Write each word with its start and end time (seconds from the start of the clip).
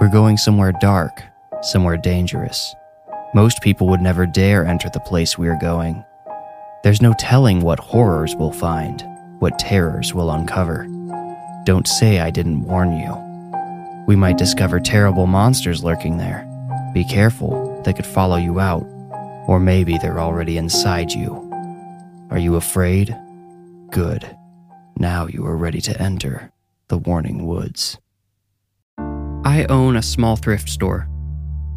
We're 0.00 0.08
going 0.08 0.38
somewhere 0.38 0.72
dark, 0.72 1.22
somewhere 1.60 1.98
dangerous. 1.98 2.74
Most 3.34 3.60
people 3.60 3.86
would 3.88 4.00
never 4.00 4.24
dare 4.24 4.64
enter 4.64 4.88
the 4.88 4.98
place 5.00 5.36
we 5.36 5.46
are 5.46 5.58
going. 5.60 6.02
There's 6.82 7.02
no 7.02 7.12
telling 7.18 7.60
what 7.60 7.78
horrors 7.78 8.34
we'll 8.34 8.50
find, 8.50 9.04
what 9.40 9.58
terrors 9.58 10.14
we'll 10.14 10.30
uncover. 10.30 10.86
Don't 11.64 11.86
say 11.86 12.20
I 12.20 12.30
didn't 12.30 12.64
warn 12.64 12.96
you. 12.96 14.04
We 14.06 14.16
might 14.16 14.38
discover 14.38 14.80
terrible 14.80 15.26
monsters 15.26 15.84
lurking 15.84 16.16
there. 16.16 16.48
Be 16.94 17.04
careful, 17.04 17.82
they 17.84 17.92
could 17.92 18.06
follow 18.06 18.36
you 18.36 18.58
out, 18.58 18.84
or 19.46 19.60
maybe 19.60 19.98
they're 19.98 20.18
already 20.18 20.56
inside 20.56 21.12
you. 21.12 21.46
Are 22.30 22.38
you 22.38 22.56
afraid? 22.56 23.14
Good. 23.90 24.34
Now 24.96 25.26
you 25.26 25.44
are 25.44 25.58
ready 25.58 25.82
to 25.82 26.00
enter 26.00 26.52
the 26.88 26.96
Warning 26.96 27.46
Woods. 27.46 27.98
I 29.44 29.64
own 29.70 29.96
a 29.96 30.02
small 30.02 30.36
thrift 30.36 30.68
store. 30.68 31.08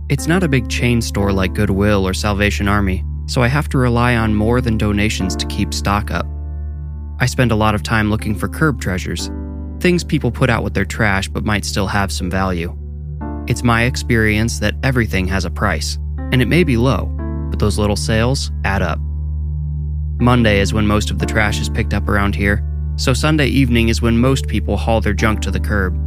It's 0.09 0.27
not 0.27 0.43
a 0.43 0.49
big 0.49 0.69
chain 0.69 1.01
store 1.01 1.31
like 1.31 1.53
Goodwill 1.53 2.05
or 2.05 2.13
Salvation 2.13 2.67
Army, 2.67 3.05
so 3.25 3.41
I 3.41 3.47
have 3.47 3.69
to 3.69 3.77
rely 3.77 4.17
on 4.17 4.35
more 4.35 4.59
than 4.59 4.77
donations 4.77 5.33
to 5.37 5.47
keep 5.47 5.73
stock 5.73 6.11
up. 6.11 6.25
I 7.21 7.25
spend 7.25 7.53
a 7.53 7.55
lot 7.55 7.73
of 7.73 7.81
time 7.81 8.09
looking 8.09 8.35
for 8.35 8.49
curb 8.49 8.81
treasures, 8.81 9.31
things 9.79 10.03
people 10.03 10.29
put 10.29 10.49
out 10.49 10.61
with 10.61 10.73
their 10.73 10.83
trash 10.83 11.29
but 11.29 11.45
might 11.45 11.63
still 11.63 11.87
have 11.87 12.11
some 12.11 12.29
value. 12.29 12.77
It's 13.47 13.63
my 13.63 13.83
experience 13.83 14.59
that 14.59 14.75
everything 14.83 15.25
has 15.29 15.45
a 15.45 15.49
price, 15.49 15.97
and 16.17 16.41
it 16.41 16.49
may 16.49 16.65
be 16.65 16.75
low, 16.75 17.05
but 17.49 17.59
those 17.59 17.79
little 17.79 17.95
sales 17.95 18.51
add 18.65 18.81
up. 18.81 18.99
Monday 20.19 20.59
is 20.59 20.73
when 20.73 20.85
most 20.85 21.11
of 21.11 21.19
the 21.19 21.25
trash 21.25 21.61
is 21.61 21.69
picked 21.69 21.93
up 21.93 22.09
around 22.09 22.35
here, 22.35 22.61
so 22.97 23.13
Sunday 23.13 23.47
evening 23.47 23.87
is 23.87 24.01
when 24.01 24.17
most 24.17 24.47
people 24.47 24.75
haul 24.75 24.99
their 24.99 25.13
junk 25.13 25.41
to 25.41 25.51
the 25.51 25.61
curb. 25.61 25.97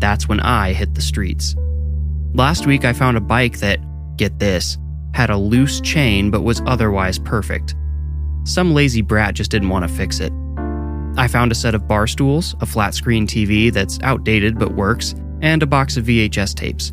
That's 0.00 0.28
when 0.28 0.40
I 0.40 0.72
hit 0.72 0.94
the 0.94 1.02
streets. 1.02 1.54
Last 2.32 2.66
week, 2.66 2.84
I 2.84 2.92
found 2.92 3.16
a 3.16 3.20
bike 3.20 3.58
that, 3.58 3.78
get 4.16 4.38
this, 4.38 4.78
had 5.14 5.30
a 5.30 5.36
loose 5.36 5.80
chain 5.80 6.30
but 6.30 6.42
was 6.42 6.62
otherwise 6.66 7.18
perfect. 7.18 7.74
Some 8.44 8.72
lazy 8.72 9.02
brat 9.02 9.34
just 9.34 9.50
didn't 9.50 9.68
want 9.68 9.86
to 9.86 9.94
fix 9.94 10.20
it. 10.20 10.32
I 11.16 11.28
found 11.28 11.52
a 11.52 11.56
set 11.56 11.74
of 11.74 11.86
bar 11.88 12.06
stools, 12.06 12.54
a 12.60 12.66
flat 12.66 12.94
screen 12.94 13.26
TV 13.26 13.72
that's 13.72 13.98
outdated 14.02 14.58
but 14.58 14.74
works, 14.74 15.14
and 15.42 15.62
a 15.62 15.66
box 15.66 15.96
of 15.96 16.06
VHS 16.06 16.54
tapes. 16.54 16.92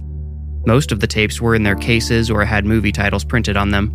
Most 0.65 0.91
of 0.91 0.99
the 0.99 1.07
tapes 1.07 1.39
were 1.39 1.55
in 1.55 1.63
their 1.63 1.75
cases 1.75 2.29
or 2.29 2.43
had 2.43 2.65
movie 2.65 2.91
titles 2.91 3.23
printed 3.23 3.55
on 3.55 3.69
them. 3.69 3.93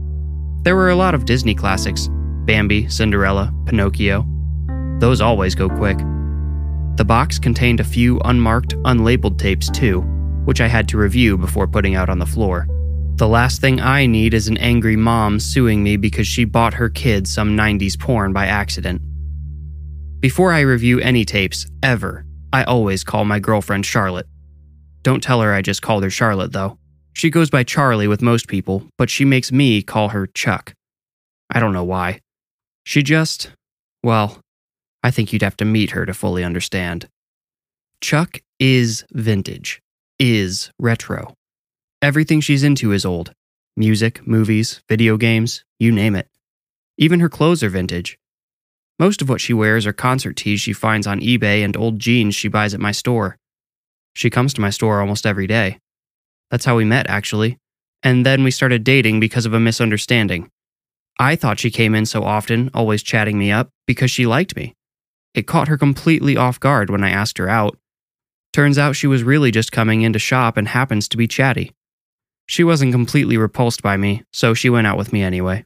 There 0.63 0.77
were 0.77 0.91
a 0.91 0.97
lot 0.97 1.15
of 1.15 1.27
Disney 1.27 1.55
classics 1.55 2.09
Bambi, 2.47 2.89
Cinderella, 2.89 3.53
Pinocchio. 3.67 4.27
Those 4.99 5.21
always 5.21 5.55
go 5.55 5.69
quick. 5.69 5.99
The 6.97 7.05
box 7.07 7.39
contained 7.39 7.81
a 7.81 7.85
few 7.85 8.21
unmarked, 8.25 8.75
unlabeled 8.85 9.39
tapes 9.39 9.71
too, 9.71 10.01
which 10.45 10.61
I 10.61 10.69
had 10.69 10.89
to 10.89 10.99
review 10.99 11.39
before 11.39 11.67
putting 11.67 11.95
out 11.95 12.11
on 12.11 12.19
the 12.19 12.27
floor. 12.27 12.67
The 13.17 13.29
last 13.29 13.61
thing 13.63 13.81
I 13.81 14.05
need 14.05 14.35
is 14.35 14.47
an 14.47 14.59
angry 14.59 14.97
mom 14.97 15.41
suing 15.41 15.83
me 15.83 15.97
because 15.97 16.27
she 16.27 16.45
bought 16.45 16.75
her 16.75 16.91
kid 16.91 17.27
some 17.27 17.57
90s 17.57 17.99
porn 17.99 18.35
by 18.35 18.47
accident. 18.47 19.01
Before 20.21 20.53
I 20.53 20.61
review 20.61 21.01
any 21.01 21.25
tapes, 21.25 21.67
ever, 21.83 22.27
I 22.53 22.65
always 22.65 23.05
call 23.05 23.25
my 23.25 23.39
girlfriend 23.39 23.87
Charlotte. 23.87 24.27
Don't 25.03 25.23
tell 25.23 25.41
her 25.41 25.55
I 25.55 25.63
just 25.63 25.81
called 25.81 26.03
her 26.03 26.11
Charlotte, 26.11 26.53
though. 26.53 26.79
She 27.15 27.31
goes 27.31 27.49
by 27.49 27.65
Charlie 27.65 28.07
with 28.07 28.21
most 28.21 28.49
people, 28.49 28.87
but 28.99 29.09
she 29.09 29.25
makes 29.25 29.51
me 29.51 29.83
call 29.83 30.11
her 30.11 30.27
Chuck. 30.27 30.75
I 31.51 31.59
don't 31.59 31.73
know 31.73 31.85
why. 31.85 32.21
She 32.85 33.03
just, 33.03 33.51
well, 34.03 34.42
I 35.03 35.11
think 35.11 35.33
you'd 35.33 35.43
have 35.43 35.57
to 35.59 35.65
meet 35.65 35.91
her 35.91 36.07
to 36.07 36.15
fully 36.15 36.45
understand. 36.45 37.09
Chuck 38.01 38.43
is 38.59 39.05
vintage, 39.13 39.81
is 40.19 40.71
retro. 40.79 41.35
Everything 42.01 42.41
she's 42.41 42.63
into 42.63 42.93
is 42.93 43.05
old 43.05 43.33
music, 43.77 44.27
movies, 44.27 44.83
video 44.89 45.17
games, 45.17 45.65
you 45.79 45.91
name 45.91 46.15
it. 46.15 46.29
Even 46.99 47.21
her 47.21 47.29
clothes 47.29 47.63
are 47.63 47.71
vintage. 47.71 48.19
Most 48.99 49.23
of 49.23 49.29
what 49.29 49.41
she 49.41 49.55
wears 49.55 49.87
are 49.87 49.93
concert 49.93 50.37
tees 50.37 50.61
she 50.61 50.73
finds 50.73 51.07
on 51.07 51.21
eBay 51.21 51.65
and 51.65 51.77
old 51.77 51.99
jeans 51.99 52.35
she 52.35 52.49
buys 52.49 52.75
at 52.75 52.81
my 52.81 52.93
store. 52.93 53.39
She 54.15 54.31
comes 54.31 54.53
to 54.55 54.61
my 54.61 54.71
store 54.71 55.01
almost 55.01 55.25
every 55.25 55.47
day. 55.47 55.79
That's 56.51 56.67
how 56.67 56.77
we 56.77 56.85
met, 56.85 57.09
actually. 57.09 57.59
And 58.03 58.27
then 58.27 58.45
we 58.45 58.51
started 58.51 58.85
dating 58.85 59.21
because 59.21 59.47
of 59.47 59.55
a 59.55 59.61
misunderstanding. 59.61 60.51
I 61.19 61.35
thought 61.35 61.59
she 61.59 61.71
came 61.71 61.95
in 61.95 62.05
so 62.05 62.25
often, 62.25 62.71
always 62.75 63.03
chatting 63.03 63.39
me 63.39 63.51
up, 63.51 63.71
because 63.87 64.11
she 64.11 64.27
liked 64.27 64.55
me. 64.55 64.75
It 65.35 65.47
caught 65.47 65.69
her 65.69 65.79
completely 65.79 66.37
off 66.37 66.61
guard 66.61 66.91
when 66.91 67.03
I 67.03 67.11
asked 67.11 67.39
her 67.39 67.49
out. 67.49 67.79
Turns 68.53 68.77
out 68.77 68.97
she 68.97 69.07
was 69.07 69.23
really 69.23 69.51
just 69.51 69.73
coming 69.73 70.03
in 70.03 70.13
to 70.13 70.19
shop 70.19 70.57
and 70.57 70.69
happens 70.69 71.09
to 71.09 71.17
be 71.17 71.27
chatty. 71.27 71.73
She 72.47 72.65
wasn't 72.65 72.93
completely 72.93 73.39
repulsed 73.39 73.83
by 73.83 73.97
me, 73.97 74.25
so 74.33 74.53
she 74.53 74.69
went 74.69 74.87
out 74.87 74.99
with 74.99 75.13
me 75.13 75.23
anyway. 75.23 75.65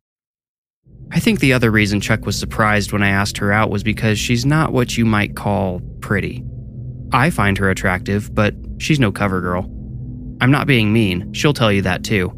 I 1.11 1.21
think 1.21 1.41
the 1.41 1.53
other 1.53 1.71
reason 1.71 2.01
Chuck 2.01 2.27
was 2.27 2.39
surprised 2.39 2.93
when 2.93 3.03
I 3.03 3.09
asked 3.09 3.39
her 3.39 3.53
out 3.53 3.71
was 3.71 3.83
because 3.83 4.19
she's 4.19 4.47
not 4.47 4.73
what 4.73 4.97
you 4.97 5.05
might 5.05 5.37
call 5.37 5.81
pretty. 6.01 6.45
I 7.13 7.31
find 7.31 7.59
her 7.59 7.71
attractive, 7.71 8.35
but 8.35 8.55
she's 8.79 9.01
no 9.01 9.13
cover 9.13 9.41
girl. 9.41 9.65
I'm 10.41 10.51
not 10.51 10.67
being 10.67 10.93
mean, 10.93 11.33
she'll 11.33 11.55
tell 11.55 11.73
you 11.73 11.83
that 11.83 12.05
too. 12.05 12.33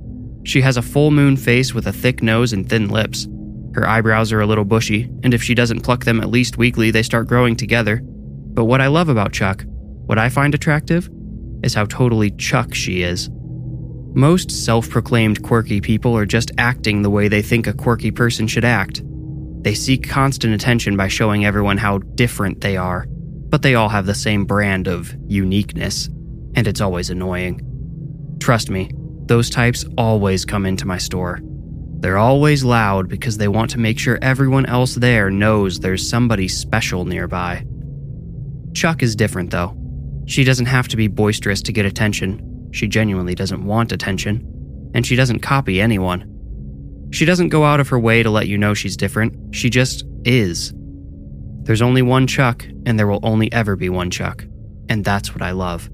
She 0.44 0.60
has 0.60 0.76
a 0.76 0.82
full 0.82 1.10
moon 1.10 1.36
face 1.36 1.74
with 1.74 1.86
a 1.86 1.92
thick 1.92 2.22
nose 2.22 2.52
and 2.52 2.68
thin 2.68 2.88
lips. 2.88 3.26
Her 3.74 3.86
eyebrows 3.86 4.32
are 4.32 4.40
a 4.40 4.46
little 4.46 4.64
bushy, 4.64 5.04
and 5.22 5.34
if 5.34 5.42
she 5.42 5.54
doesn't 5.54 5.82
pluck 5.82 6.04
them 6.04 6.20
at 6.20 6.30
least 6.30 6.58
weekly, 6.58 6.90
they 6.90 7.02
start 7.02 7.28
growing 7.28 7.56
together. 7.56 8.00
But 8.02 8.64
what 8.64 8.80
I 8.80 8.86
love 8.86 9.08
about 9.08 9.32
Chuck, 9.32 9.64
what 10.06 10.18
I 10.18 10.28
find 10.28 10.54
attractive, 10.54 11.08
is 11.62 11.74
how 11.74 11.84
totally 11.84 12.30
Chuck 12.32 12.74
she 12.74 13.02
is. 13.02 13.30
Most 14.14 14.50
self 14.50 14.88
proclaimed 14.88 15.42
quirky 15.42 15.80
people 15.80 16.16
are 16.16 16.26
just 16.26 16.50
acting 16.58 17.02
the 17.02 17.10
way 17.10 17.28
they 17.28 17.42
think 17.42 17.66
a 17.66 17.72
quirky 17.72 18.10
person 18.10 18.46
should 18.46 18.64
act. 18.64 19.02
They 19.62 19.74
seek 19.74 20.08
constant 20.08 20.54
attention 20.54 20.96
by 20.96 21.08
showing 21.08 21.44
everyone 21.44 21.76
how 21.76 21.98
different 21.98 22.60
they 22.60 22.76
are, 22.76 23.06
but 23.08 23.62
they 23.62 23.74
all 23.74 23.88
have 23.88 24.06
the 24.06 24.14
same 24.14 24.44
brand 24.44 24.88
of 24.88 25.14
uniqueness, 25.26 26.06
and 26.54 26.66
it's 26.66 26.80
always 26.80 27.10
annoying. 27.10 27.60
Trust 28.40 28.70
me, 28.70 28.90
those 29.26 29.50
types 29.50 29.84
always 29.96 30.44
come 30.44 30.64
into 30.64 30.86
my 30.86 30.98
store. 30.98 31.40
They're 32.00 32.18
always 32.18 32.62
loud 32.62 33.08
because 33.08 33.38
they 33.38 33.48
want 33.48 33.70
to 33.72 33.78
make 33.78 33.98
sure 33.98 34.18
everyone 34.22 34.66
else 34.66 34.94
there 34.94 35.30
knows 35.30 35.80
there's 35.80 36.08
somebody 36.08 36.46
special 36.46 37.04
nearby. 37.04 37.64
Chuck 38.72 39.02
is 39.02 39.16
different, 39.16 39.50
though. 39.50 39.76
She 40.26 40.44
doesn't 40.44 40.66
have 40.66 40.86
to 40.88 40.96
be 40.96 41.08
boisterous 41.08 41.60
to 41.62 41.72
get 41.72 41.86
attention. 41.86 42.68
She 42.72 42.86
genuinely 42.86 43.34
doesn't 43.34 43.64
want 43.64 43.90
attention. 43.90 44.90
And 44.94 45.04
she 45.04 45.16
doesn't 45.16 45.40
copy 45.40 45.80
anyone. 45.80 47.08
She 47.10 47.24
doesn't 47.24 47.48
go 47.48 47.64
out 47.64 47.80
of 47.80 47.88
her 47.88 47.98
way 47.98 48.22
to 48.22 48.30
let 48.30 48.46
you 48.46 48.58
know 48.58 48.74
she's 48.74 48.96
different. 48.96 49.54
She 49.54 49.68
just 49.68 50.04
is. 50.24 50.72
There's 51.62 51.82
only 51.82 52.02
one 52.02 52.26
Chuck, 52.26 52.64
and 52.86 52.98
there 52.98 53.06
will 53.06 53.20
only 53.22 53.52
ever 53.52 53.74
be 53.74 53.88
one 53.88 54.10
Chuck. 54.10 54.44
And 54.88 55.04
that's 55.04 55.34
what 55.34 55.42
I 55.42 55.50
love. 55.50 55.90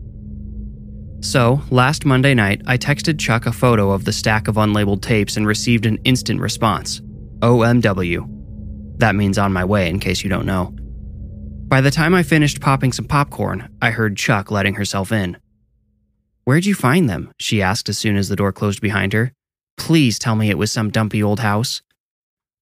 So, 1.25 1.62
last 1.71 2.05
Monday 2.05 2.35
night, 2.35 2.61
I 2.67 2.76
texted 2.76 3.19
Chuck 3.19 3.47
a 3.47 3.53
photo 3.53 3.93
of 3.93 4.05
the 4.05 4.12
stack 4.12 4.47
of 4.47 4.56
unlabeled 4.56 5.00
tapes 5.00 5.38
and 5.38 5.47
received 5.47 5.87
an 5.87 5.97
instant 6.05 6.38
response 6.38 7.00
OMW. 7.41 8.99
That 8.99 9.15
means 9.15 9.38
on 9.38 9.50
my 9.50 9.65
way, 9.65 9.88
in 9.88 10.00
case 10.00 10.23
you 10.23 10.29
don't 10.29 10.44
know. 10.44 10.75
By 11.67 11.81
the 11.81 11.91
time 11.91 12.15
I 12.15 12.23
finished 12.23 12.61
popping 12.61 12.93
some 12.93 13.06
popcorn, 13.06 13.75
I 13.81 13.91
heard 13.91 14.19
Chuck 14.19 14.50
letting 14.50 14.75
herself 14.75 15.12
in. 15.12 15.38
Where'd 16.44 16.67
you 16.67 16.75
find 16.75 17.09
them? 17.09 17.32
she 17.41 17.62
asked 17.62 17.88
as 17.88 17.97
soon 17.97 18.17
as 18.17 18.29
the 18.29 18.37
door 18.37 18.53
closed 18.53 18.82
behind 18.82 19.15
her. 19.15 19.32
Please 19.79 20.19
tell 20.19 20.37
me 20.37 20.50
it 20.50 20.59
was 20.59 20.70
some 20.70 20.91
dumpy 20.91 21.23
old 21.23 21.41
house. 21.41 21.81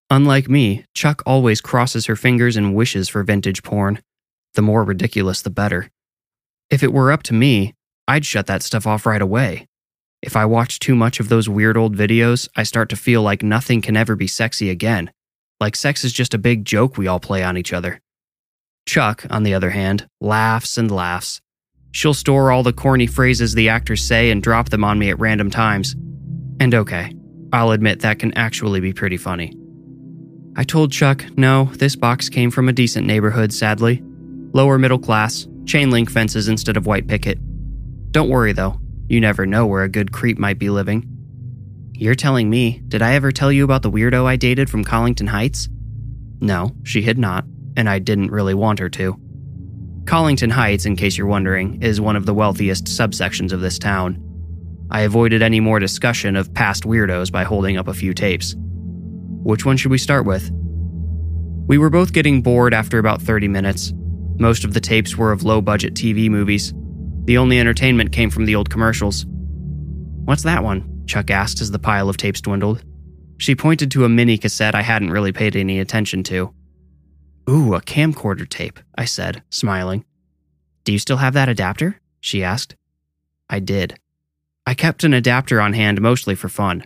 Unlike 0.08 0.48
me, 0.48 0.84
Chuck 0.94 1.20
always 1.26 1.60
crosses 1.60 2.06
her 2.06 2.16
fingers 2.16 2.56
and 2.56 2.76
wishes 2.76 3.08
for 3.08 3.24
vintage 3.24 3.64
porn. 3.64 4.00
The 4.54 4.62
more 4.62 4.84
ridiculous, 4.84 5.42
the 5.42 5.50
better. 5.50 5.90
If 6.70 6.84
it 6.84 6.92
were 6.92 7.10
up 7.10 7.24
to 7.24 7.34
me, 7.34 7.74
I'd 8.08 8.26
shut 8.26 8.46
that 8.46 8.62
stuff 8.62 8.86
off 8.86 9.06
right 9.06 9.22
away. 9.22 9.66
If 10.22 10.36
I 10.36 10.44
watch 10.44 10.78
too 10.78 10.94
much 10.94 11.20
of 11.20 11.28
those 11.28 11.48
weird 11.48 11.76
old 11.76 11.96
videos, 11.96 12.48
I 12.56 12.62
start 12.62 12.88
to 12.90 12.96
feel 12.96 13.22
like 13.22 13.42
nothing 13.42 13.80
can 13.80 13.96
ever 13.96 14.14
be 14.14 14.26
sexy 14.26 14.70
again. 14.70 15.10
Like 15.60 15.76
sex 15.76 16.04
is 16.04 16.12
just 16.12 16.34
a 16.34 16.38
big 16.38 16.64
joke 16.64 16.96
we 16.96 17.06
all 17.06 17.20
play 17.20 17.42
on 17.42 17.56
each 17.56 17.72
other. 17.72 18.00
Chuck, 18.86 19.24
on 19.30 19.42
the 19.42 19.54
other 19.54 19.70
hand, 19.70 20.06
laughs 20.20 20.76
and 20.76 20.90
laughs. 20.90 21.40
She'll 21.92 22.14
store 22.14 22.50
all 22.50 22.62
the 22.62 22.72
corny 22.72 23.06
phrases 23.06 23.54
the 23.54 23.68
actors 23.68 24.02
say 24.02 24.30
and 24.30 24.42
drop 24.42 24.70
them 24.70 24.82
on 24.82 24.98
me 24.98 25.10
at 25.10 25.18
random 25.18 25.50
times. 25.50 25.94
And 26.58 26.74
okay, 26.74 27.14
I'll 27.52 27.70
admit 27.70 28.00
that 28.00 28.18
can 28.18 28.32
actually 28.34 28.80
be 28.80 28.92
pretty 28.92 29.16
funny. 29.16 29.56
I 30.56 30.64
told 30.64 30.92
Chuck, 30.92 31.24
no, 31.36 31.64
this 31.74 31.96
box 31.96 32.28
came 32.28 32.50
from 32.50 32.68
a 32.68 32.72
decent 32.72 33.06
neighborhood, 33.06 33.52
sadly. 33.52 34.02
Lower 34.52 34.78
middle 34.78 34.98
class, 34.98 35.46
chain 35.64 35.90
link 35.90 36.10
fences 36.10 36.48
instead 36.48 36.76
of 36.76 36.86
white 36.86 37.06
picket. 37.06 37.38
Don't 38.12 38.28
worry 38.28 38.52
though, 38.52 38.78
you 39.08 39.20
never 39.20 39.46
know 39.46 39.66
where 39.66 39.82
a 39.82 39.88
good 39.88 40.12
creep 40.12 40.38
might 40.38 40.58
be 40.58 40.68
living. 40.68 41.08
You're 41.94 42.14
telling 42.14 42.50
me, 42.50 42.82
did 42.88 43.00
I 43.00 43.14
ever 43.14 43.32
tell 43.32 43.50
you 43.50 43.64
about 43.64 43.80
the 43.80 43.90
weirdo 43.90 44.26
I 44.26 44.36
dated 44.36 44.68
from 44.68 44.84
Collington 44.84 45.28
Heights? 45.28 45.68
No, 46.38 46.72
she 46.82 47.02
had 47.02 47.16
not, 47.16 47.46
and 47.74 47.88
I 47.88 47.98
didn't 48.00 48.30
really 48.30 48.54
want 48.54 48.80
her 48.80 48.90
to. 48.90 49.18
Collington 50.04 50.50
Heights, 50.50 50.84
in 50.84 50.96
case 50.96 51.16
you're 51.16 51.26
wondering, 51.26 51.80
is 51.82 52.02
one 52.02 52.16
of 52.16 52.26
the 52.26 52.34
wealthiest 52.34 52.84
subsections 52.84 53.50
of 53.50 53.60
this 53.60 53.78
town. 53.78 54.18
I 54.90 55.02
avoided 55.02 55.40
any 55.40 55.60
more 55.60 55.78
discussion 55.78 56.36
of 56.36 56.52
past 56.52 56.82
weirdos 56.82 57.32
by 57.32 57.44
holding 57.44 57.78
up 57.78 57.88
a 57.88 57.94
few 57.94 58.12
tapes. 58.12 58.54
Which 58.58 59.64
one 59.64 59.78
should 59.78 59.90
we 59.90 59.98
start 59.98 60.26
with? 60.26 60.50
We 61.66 61.78
were 61.78 61.88
both 61.88 62.12
getting 62.12 62.42
bored 62.42 62.74
after 62.74 62.98
about 62.98 63.22
30 63.22 63.48
minutes. 63.48 63.94
Most 64.38 64.64
of 64.64 64.74
the 64.74 64.80
tapes 64.80 65.16
were 65.16 65.32
of 65.32 65.44
low 65.44 65.62
budget 65.62 65.94
TV 65.94 66.28
movies. 66.28 66.74
The 67.24 67.38
only 67.38 67.60
entertainment 67.60 68.12
came 68.12 68.30
from 68.30 68.46
the 68.46 68.56
old 68.56 68.68
commercials. 68.68 69.26
What's 70.24 70.42
that 70.42 70.64
one? 70.64 71.04
Chuck 71.06 71.30
asked 71.30 71.60
as 71.60 71.70
the 71.70 71.78
pile 71.78 72.08
of 72.08 72.16
tapes 72.16 72.40
dwindled. 72.40 72.84
She 73.38 73.54
pointed 73.54 73.90
to 73.92 74.04
a 74.04 74.08
mini 74.08 74.38
cassette 74.38 74.74
I 74.74 74.82
hadn't 74.82 75.10
really 75.10 75.32
paid 75.32 75.56
any 75.56 75.78
attention 75.78 76.22
to. 76.24 76.52
Ooh, 77.48 77.74
a 77.74 77.80
camcorder 77.80 78.48
tape, 78.48 78.78
I 78.96 79.04
said, 79.04 79.42
smiling. 79.50 80.04
Do 80.84 80.92
you 80.92 80.98
still 80.98 81.16
have 81.16 81.34
that 81.34 81.48
adapter? 81.48 82.00
She 82.20 82.42
asked. 82.42 82.76
I 83.48 83.58
did. 83.58 83.98
I 84.66 84.74
kept 84.74 85.04
an 85.04 85.14
adapter 85.14 85.60
on 85.60 85.72
hand 85.72 86.00
mostly 86.00 86.34
for 86.34 86.48
fun. 86.48 86.84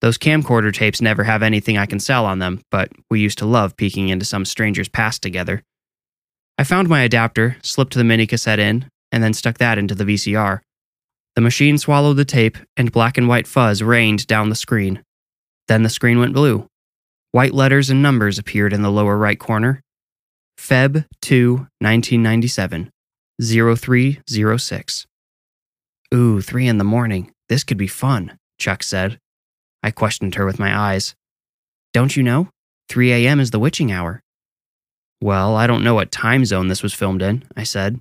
Those 0.00 0.16
camcorder 0.16 0.72
tapes 0.72 1.02
never 1.02 1.24
have 1.24 1.42
anything 1.42 1.76
I 1.76 1.86
can 1.86 2.00
sell 2.00 2.24
on 2.24 2.38
them, 2.38 2.62
but 2.70 2.90
we 3.10 3.20
used 3.20 3.38
to 3.38 3.46
love 3.46 3.76
peeking 3.76 4.08
into 4.08 4.24
some 4.24 4.46
stranger's 4.46 4.88
past 4.88 5.22
together. 5.22 5.62
I 6.58 6.64
found 6.64 6.88
my 6.88 7.02
adapter, 7.02 7.56
slipped 7.62 7.94
the 7.94 8.04
mini 8.04 8.26
cassette 8.26 8.58
in, 8.58 8.90
and 9.12 9.22
then 9.22 9.34
stuck 9.34 9.58
that 9.58 9.78
into 9.78 9.94
the 9.94 10.04
VCR. 10.04 10.60
The 11.36 11.40
machine 11.40 11.78
swallowed 11.78 12.16
the 12.16 12.24
tape, 12.24 12.58
and 12.76 12.92
black 12.92 13.16
and 13.16 13.28
white 13.28 13.46
fuzz 13.46 13.82
rained 13.82 14.26
down 14.26 14.48
the 14.48 14.54
screen. 14.54 15.02
Then 15.68 15.82
the 15.82 15.88
screen 15.88 16.18
went 16.18 16.34
blue. 16.34 16.66
White 17.32 17.54
letters 17.54 17.90
and 17.90 18.02
numbers 18.02 18.38
appeared 18.38 18.72
in 18.72 18.82
the 18.82 18.90
lower 18.90 19.16
right 19.16 19.38
corner. 19.38 19.80
Feb 20.58 21.06
2, 21.22 21.52
1997, 21.78 22.90
0306. 23.40 25.06
Ooh, 26.12 26.40
three 26.40 26.66
in 26.66 26.78
the 26.78 26.84
morning. 26.84 27.30
This 27.48 27.62
could 27.62 27.78
be 27.78 27.86
fun, 27.86 28.36
Chuck 28.58 28.82
said. 28.82 29.18
I 29.82 29.90
questioned 29.92 30.34
her 30.34 30.44
with 30.44 30.58
my 30.58 30.76
eyes. 30.76 31.14
Don't 31.92 32.16
you 32.16 32.22
know? 32.22 32.48
3 32.88 33.12
a.m. 33.12 33.40
is 33.40 33.52
the 33.52 33.60
witching 33.60 33.92
hour. 33.92 34.20
Well, 35.22 35.54
I 35.54 35.66
don't 35.66 35.84
know 35.84 35.94
what 35.94 36.10
time 36.10 36.44
zone 36.44 36.68
this 36.68 36.82
was 36.82 36.94
filmed 36.94 37.22
in, 37.22 37.44
I 37.56 37.62
said. 37.62 38.00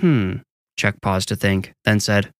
Hmm. 0.00 0.36
Chuck 0.76 0.96
paused 1.00 1.28
to 1.28 1.36
think, 1.36 1.72
then 1.84 2.00
said, 2.00 2.30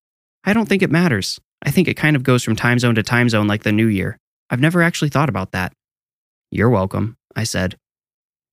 I 0.45 0.53
don't 0.53 0.69
think 0.69 0.83
it 0.83 0.91
matters. 0.91 1.41
I 1.63 1.71
think 1.71 1.89
it 1.89 1.95
kind 1.95 2.15
of 2.15 2.23
goes 2.23 2.45
from 2.45 2.55
time 2.55 2.79
zone 2.79 2.95
to 2.97 3.03
time 3.03 3.29
zone 3.29 3.47
like 3.47 3.63
the 3.63 3.73
new 3.73 3.87
year. 3.87 4.19
I've 4.51 4.61
never 4.61 4.83
actually 4.83 5.09
thought 5.09 5.29
about 5.29 5.53
that. 5.53 5.73
You're 6.51 6.71
welcome, 6.71 7.17
I 7.35 7.45
said. 7.45 7.77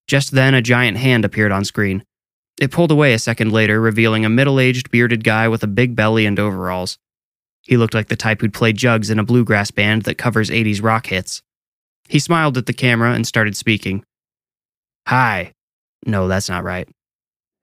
Just 0.07 0.31
then, 0.31 0.53
a 0.53 0.61
giant 0.61 0.97
hand 0.97 1.25
appeared 1.25 1.51
on 1.51 1.65
screen. 1.65 2.03
It 2.59 2.71
pulled 2.71 2.91
away 2.91 3.13
a 3.13 3.19
second 3.19 3.51
later, 3.51 3.79
revealing 3.81 4.25
a 4.25 4.29
middle 4.29 4.59
aged, 4.59 4.89
bearded 4.89 5.23
guy 5.23 5.47
with 5.47 5.63
a 5.63 5.67
big 5.67 5.95
belly 5.95 6.25
and 6.25 6.39
overalls. 6.39 6.97
He 7.61 7.77
looked 7.77 7.93
like 7.93 8.09
the 8.09 8.15
type 8.15 8.41
who'd 8.41 8.53
play 8.53 8.73
jugs 8.73 9.09
in 9.09 9.19
a 9.19 9.23
bluegrass 9.23 9.71
band 9.71 10.03
that 10.03 10.17
covers 10.17 10.49
80s 10.49 10.83
rock 10.83 11.07
hits. 11.07 11.41
He 12.09 12.19
smiled 12.19 12.57
at 12.57 12.65
the 12.65 12.73
camera 12.73 13.13
and 13.13 13.25
started 13.25 13.55
speaking. 13.55 14.03
Hi. 15.07 15.53
No, 16.05 16.27
that's 16.27 16.49
not 16.49 16.63
right. 16.63 16.87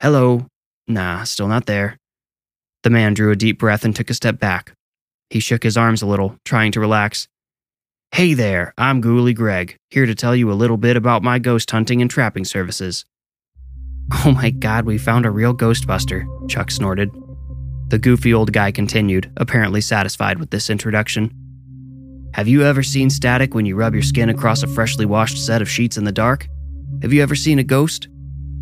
Hello. 0.01 0.47
Nah, 0.91 1.23
still 1.23 1.47
not 1.47 1.67
there. 1.67 1.99
The 2.83 2.91
man 2.91 3.15
drew 3.15 3.31
a 3.31 3.37
deep 3.37 3.61
breath 3.61 3.85
and 3.85 3.95
took 3.95 4.11
a 4.11 4.15
step 4.15 4.41
back. 4.41 4.73
He 5.31 5.39
shook 5.39 5.63
his 5.63 5.77
arms 5.77 6.03
a 6.03 6.07
little, 6.07 6.37
trying 6.45 6.73
to 6.73 6.81
relax. 6.81 7.29
Hey 8.13 8.35
there, 8.35 8.75
I'm 8.77 9.01
Ghoulie 9.01 9.37
Greg, 9.37 9.77
here 9.91 10.05
to 10.05 10.17
tell 10.17 10.35
you 10.35 10.51
a 10.51 10.55
little 10.55 10.77
bit 10.77 10.97
about 10.97 11.23
my 11.23 11.39
ghost 11.39 11.71
hunting 11.71 12.03
and 12.03 12.11
trapping 12.11 12.45
services. 12.45 13.05
Oh 14.25 14.33
my 14.33 14.51
god, 14.51 14.85
we 14.85 14.99
found 14.99 15.27
a 15.27 15.31
real 15.31 15.55
Ghostbuster, 15.55 16.27
Chuck 16.49 16.73
snorted. 16.73 17.13
The 17.91 17.99
goofy 17.99 18.35
old 18.35 18.53
guy 18.53 18.73
continued, 18.73 19.31
apparently 19.37 19.81
satisfied 19.81 20.41
with 20.41 20.51
this 20.51 20.71
introduction. 20.71 21.31
Have 22.35 22.49
you 22.49 22.65
ever 22.65 22.83
seen 22.83 23.11
static 23.11 23.55
when 23.55 23.65
you 23.65 23.77
rub 23.77 23.95
your 23.95 24.03
skin 24.03 24.29
across 24.29 24.65
a 24.65 24.67
freshly 24.67 25.07
washed 25.07 25.39
set 25.39 25.63
of 25.63 25.71
sheets 25.71 25.97
in 25.97 26.03
the 26.03 26.11
dark? 26.11 26.49
Have 27.03 27.13
you 27.13 27.23
ever 27.23 27.37
seen 27.37 27.61
a 27.61 27.65
ghost? 27.65 28.09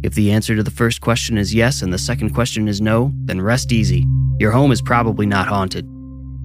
If 0.03 0.15
the 0.15 0.31
answer 0.31 0.55
to 0.55 0.63
the 0.63 0.71
first 0.71 1.01
question 1.01 1.37
is 1.37 1.53
yes 1.53 1.83
and 1.83 1.93
the 1.93 1.99
second 1.99 2.31
question 2.31 2.69
is 2.69 2.81
no, 2.81 3.13
then 3.25 3.41
rest 3.41 3.73
easy. 3.73 4.07
Your 4.39 4.53
home 4.53 4.71
is 4.71 4.81
probably 4.81 5.27
not 5.27 5.49
haunted. 5.49 5.89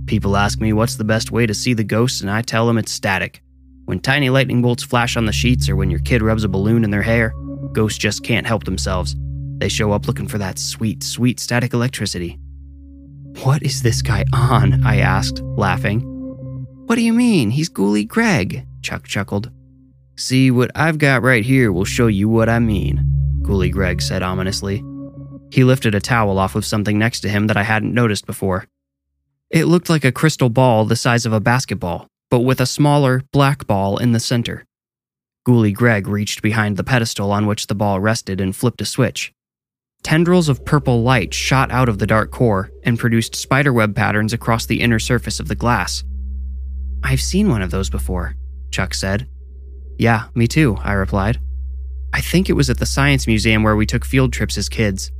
People 0.07 0.35
ask 0.35 0.59
me 0.59 0.73
what's 0.73 0.95
the 0.95 1.03
best 1.03 1.31
way 1.31 1.45
to 1.45 1.53
see 1.53 1.73
the 1.73 1.83
ghosts, 1.83 2.21
and 2.21 2.31
I 2.31 2.41
tell 2.41 2.65
them 2.65 2.77
it's 2.79 2.91
static. 2.91 3.43
When 3.85 3.99
tiny 3.99 4.29
lightning 4.29 4.61
bolts 4.61 4.83
flash 4.83 5.15
on 5.15 5.25
the 5.25 5.31
sheets 5.31 5.69
or 5.69 5.75
when 5.75 5.91
your 5.91 5.99
kid 5.99 6.21
rubs 6.21 6.43
a 6.43 6.49
balloon 6.49 6.83
in 6.83 6.89
their 6.89 7.03
hair, 7.03 7.33
ghosts 7.73 7.99
just 7.99 8.23
can't 8.23 8.47
help 8.47 8.63
themselves. 8.63 9.15
They 9.59 9.69
show 9.69 9.91
up 9.91 10.07
looking 10.07 10.27
for 10.27 10.39
that 10.39 10.57
sweet, 10.57 11.03
sweet 11.03 11.39
static 11.39 11.73
electricity. 11.73 12.39
What 13.43 13.61
is 13.61 13.81
this 13.81 14.01
guy 14.01 14.25
on? 14.33 14.83
I 14.83 14.97
asked, 14.97 15.41
laughing. 15.41 16.01
What 16.87 16.95
do 16.95 17.01
you 17.01 17.13
mean? 17.13 17.51
He's 17.51 17.69
Ghoulie 17.69 18.07
Greg, 18.07 18.65
Chuck 18.81 19.05
chuckled. 19.05 19.51
See, 20.17 20.51
what 20.51 20.71
I've 20.75 20.97
got 20.97 21.23
right 21.23 21.45
here 21.45 21.71
will 21.71 21.85
show 21.85 22.07
you 22.07 22.29
what 22.29 22.49
I 22.49 22.59
mean, 22.59 23.12
Ghoulie 23.43 23.71
Greg 23.71 24.01
said 24.01 24.23
ominously. 24.23 24.83
He 25.51 25.63
lifted 25.63 25.93
a 25.93 25.99
towel 25.99 26.39
off 26.39 26.55
of 26.55 26.65
something 26.65 26.97
next 26.97 27.19
to 27.19 27.29
him 27.29 27.47
that 27.47 27.57
I 27.57 27.63
hadn't 27.63 27.93
noticed 27.93 28.25
before. 28.25 28.65
It 29.51 29.65
looked 29.65 29.89
like 29.89 30.03
a 30.03 30.11
crystal 30.11 30.49
ball 30.49 30.85
the 30.85 30.95
size 30.95 31.25
of 31.25 31.33
a 31.33 31.39
basketball, 31.39 32.07
but 32.31 32.39
with 32.39 32.59
a 32.59 32.65
smaller, 32.65 33.21
black 33.31 33.67
ball 33.67 33.97
in 33.97 34.13
the 34.13 34.19
center. 34.19 34.65
Ghoulie 35.45 35.73
Greg 35.73 36.07
reached 36.07 36.41
behind 36.41 36.77
the 36.77 36.83
pedestal 36.83 37.31
on 37.31 37.45
which 37.45 37.67
the 37.67 37.75
ball 37.75 37.99
rested 37.99 38.41
and 38.41 38.55
flipped 38.55 38.81
a 38.81 38.85
switch. 38.85 39.33
Tendrils 40.01 40.49
of 40.49 40.65
purple 40.65 41.03
light 41.03 41.33
shot 41.33 41.69
out 41.69 41.89
of 41.89 41.99
the 41.99 42.07
dark 42.07 42.31
core 42.31 42.71
and 42.83 42.97
produced 42.97 43.35
spiderweb 43.35 43.95
patterns 43.95 44.33
across 44.33 44.65
the 44.65 44.81
inner 44.81 44.99
surface 44.99 45.39
of 45.39 45.47
the 45.47 45.55
glass. 45.55 46.03
I've 47.03 47.21
seen 47.21 47.49
one 47.49 47.61
of 47.61 47.71
those 47.71 47.89
before, 47.89 48.35
Chuck 48.71 48.93
said. 48.93 49.27
Yeah, 49.97 50.29
me 50.33 50.47
too, 50.47 50.77
I 50.81 50.93
replied. 50.93 51.39
I 52.13 52.21
think 52.21 52.47
it 52.47 52.53
was 52.53 52.69
at 52.69 52.77
the 52.77 52.85
Science 52.85 53.25
Museum 53.25 53.63
where 53.63 53.75
we 53.75 53.87
took 53.87 54.05
field 54.05 54.31
trips 54.31 54.57
as 54.57 54.69
kids. 54.69 55.11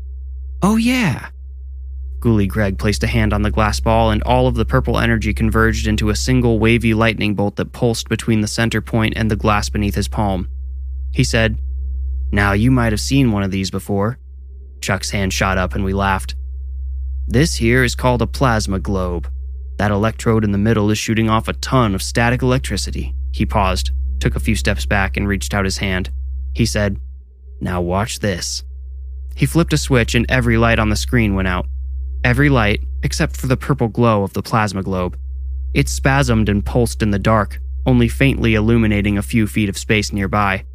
Oh, 0.62 0.78
yeah. 0.78 1.30
Ghoulie 2.20 2.48
Greg 2.48 2.78
placed 2.78 3.04
a 3.04 3.08
hand 3.08 3.34
on 3.34 3.42
the 3.42 3.52
glass 3.52 3.80
ball, 3.80 4.12
and 4.12 4.22
all 4.24 4.48
of 4.48 4.56
the 4.56 4.64
purple 4.64 5.00
energy 5.00 5.34
converged 5.34 5.88
into 5.88 6.10
a 6.10 6.16
single 6.16 6.60
wavy 6.60 6.94
lightning 6.94 7.34
bolt 7.34 7.56
that 7.58 7.74
pulsed 7.74 8.08
between 8.08 8.42
the 8.42 8.48
center 8.48 8.80
point 8.80 9.16
and 9.18 9.30
the 9.30 9.36
glass 9.36 9.70
beneath 9.70 9.96
his 9.96 10.08
palm. 10.08 10.48
He 11.12 11.24
said, 11.24 11.58
Now, 12.32 12.54
you 12.54 12.72
might 12.72 12.94
have 12.94 13.02
seen 13.02 13.32
one 13.32 13.44
of 13.44 13.52
these 13.52 13.72
before. 13.72 14.20
Chuck's 14.80 15.10
hand 15.10 15.34
shot 15.34 15.58
up 15.58 15.74
and 15.74 15.84
we 15.84 15.94
laughed. 15.94 16.36
This 17.28 17.56
here 17.56 17.84
is 17.84 17.96
called 17.96 18.22
a 18.22 18.28
plasma 18.28 18.80
globe. 18.80 19.30
That 19.78 19.92
electrode 19.92 20.44
in 20.44 20.52
the 20.52 20.58
middle 20.58 20.92
is 20.92 20.98
shooting 20.98 21.30
off 21.30 21.48
a 21.48 21.54
ton 21.54 21.96
of 21.96 22.04
static 22.04 22.42
electricity. 22.42 23.16
He 23.32 23.46
paused, 23.46 23.92
took 24.20 24.36
a 24.36 24.40
few 24.40 24.56
steps 24.56 24.86
back, 24.86 25.18
and 25.18 25.28
reached 25.28 25.54
out 25.54 25.66
his 25.66 25.78
hand. 25.80 26.12
He 26.54 26.66
said, 26.66 27.00
Now 27.60 27.82
watch 27.82 28.20
this. 28.20 28.64
He 29.36 29.46
flipped 29.46 29.74
a 29.74 29.78
switch 29.78 30.16
and 30.16 30.26
every 30.30 30.58
light 30.58 30.80
on 30.80 30.90
the 30.90 30.96
screen 30.96 31.36
went 31.36 31.48
out. 31.48 31.66
Every 32.24 32.50
light, 32.50 32.84
except 33.02 33.36
for 33.36 33.48
the 33.48 33.58
purple 33.58 33.88
glow 33.88 34.24
of 34.24 34.34
the 34.34 34.44
plasma 34.44 34.84
globe. 34.84 35.18
It 35.74 35.88
spasmed 35.88 36.50
and 36.50 36.66
pulsed 36.66 37.02
in 37.02 37.12
the 37.12 37.20
dark, 37.20 37.60
only 37.86 38.08
faintly 38.08 38.56
illuminating 38.56 39.18
a 39.18 39.24
few 39.24 39.48
feet 39.48 39.70
of 39.70 39.78
space 39.78 40.14
nearby. 40.14 40.66